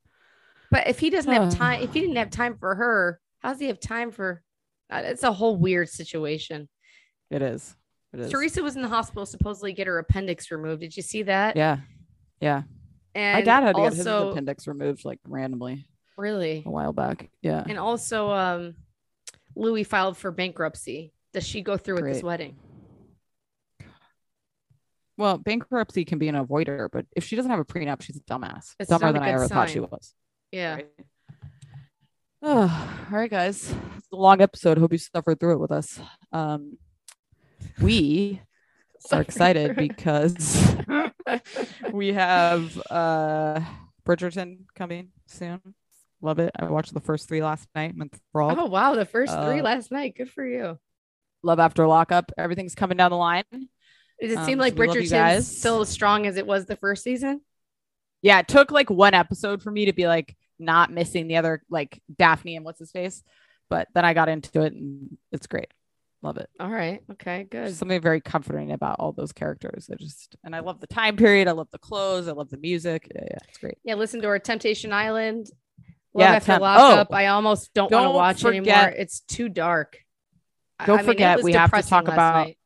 [0.71, 3.61] But if he doesn't have time, if he didn't have time for her, how does
[3.61, 4.43] he have time for?
[4.91, 6.69] Uh, it's a whole weird situation.
[7.31, 7.77] It is.
[8.13, 8.31] It is.
[8.31, 10.81] Teresa was in the hospital supposedly get her appendix removed.
[10.81, 11.57] Did you see that?
[11.57, 11.79] Yeah.
[12.41, 12.63] Yeah.
[13.15, 15.87] And My dad had to get his appendix removed like randomly
[16.17, 17.29] really, a while back.
[17.43, 17.63] Yeah.
[17.69, 18.75] and also um,
[19.55, 21.13] Luis filed for bankruptcy.
[21.33, 22.57] Does she go through with this wedding?
[25.17, 28.21] Well, bankruptcy can be an avoider, but if she doesn't have a prenup, she's a
[28.21, 28.75] dumbass.
[28.81, 30.13] It's Dumber than I ever thought she was.
[30.51, 30.75] Yeah.
[30.77, 30.89] Right.
[32.43, 33.73] Oh, all right, guys.
[33.97, 34.79] It's a long episode.
[34.79, 36.01] Hope you suffered through it with us.
[36.33, 36.79] Um,
[37.81, 38.41] we
[39.13, 40.77] are excited because
[41.93, 43.61] we have uh
[44.07, 45.61] Bridgerton coming soon.
[46.21, 46.53] Love it.
[46.59, 47.93] I watched the first three last night.
[47.95, 48.59] I'm enthralled.
[48.59, 50.15] Oh wow, the first three Uh, last night.
[50.17, 50.79] Good for you.
[51.43, 52.33] Love after lockup.
[52.39, 53.45] Everything's coming down the line.
[54.25, 57.43] Does it um, seem like Bridgerton's still as strong as it was the first season?
[58.23, 61.63] Yeah, it took like one episode for me to be like not missing the other
[61.69, 63.23] like Daphne and what's his face,
[63.69, 65.69] but then I got into it and it's great.
[66.23, 66.49] Love it.
[66.59, 67.03] All right.
[67.13, 67.43] Okay.
[67.43, 67.65] Good.
[67.65, 69.91] There's something very comforting about all those characters.
[69.93, 71.49] I just and I love the time period.
[71.49, 72.29] I love the clothes.
[72.29, 73.13] I love the music.
[73.15, 73.77] Yeah, yeah it's great.
[73.85, 73.97] Yeah.
[73.97, 75.49] Listen to our Temptation Island.
[76.15, 77.09] Love Yeah, after Temp- lockup.
[77.11, 78.95] oh, I almost don't, want to don't watch anymore.
[78.97, 79.99] It's too dark.
[80.87, 82.59] Don't I mean, forget, we have to talk about- night.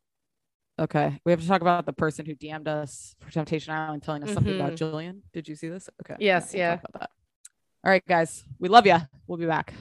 [0.78, 4.22] Okay, we have to talk about the person who DM'd us for Temptation Island, telling
[4.22, 5.22] us something about Jillian.
[5.32, 5.90] Did you see this?
[6.02, 6.14] Okay.
[6.14, 6.22] Mm-hmm.
[6.22, 6.76] Yes, yeah.
[6.76, 7.10] talk about that.
[7.84, 8.96] All right, guys, we love you.
[9.26, 9.74] We'll be back.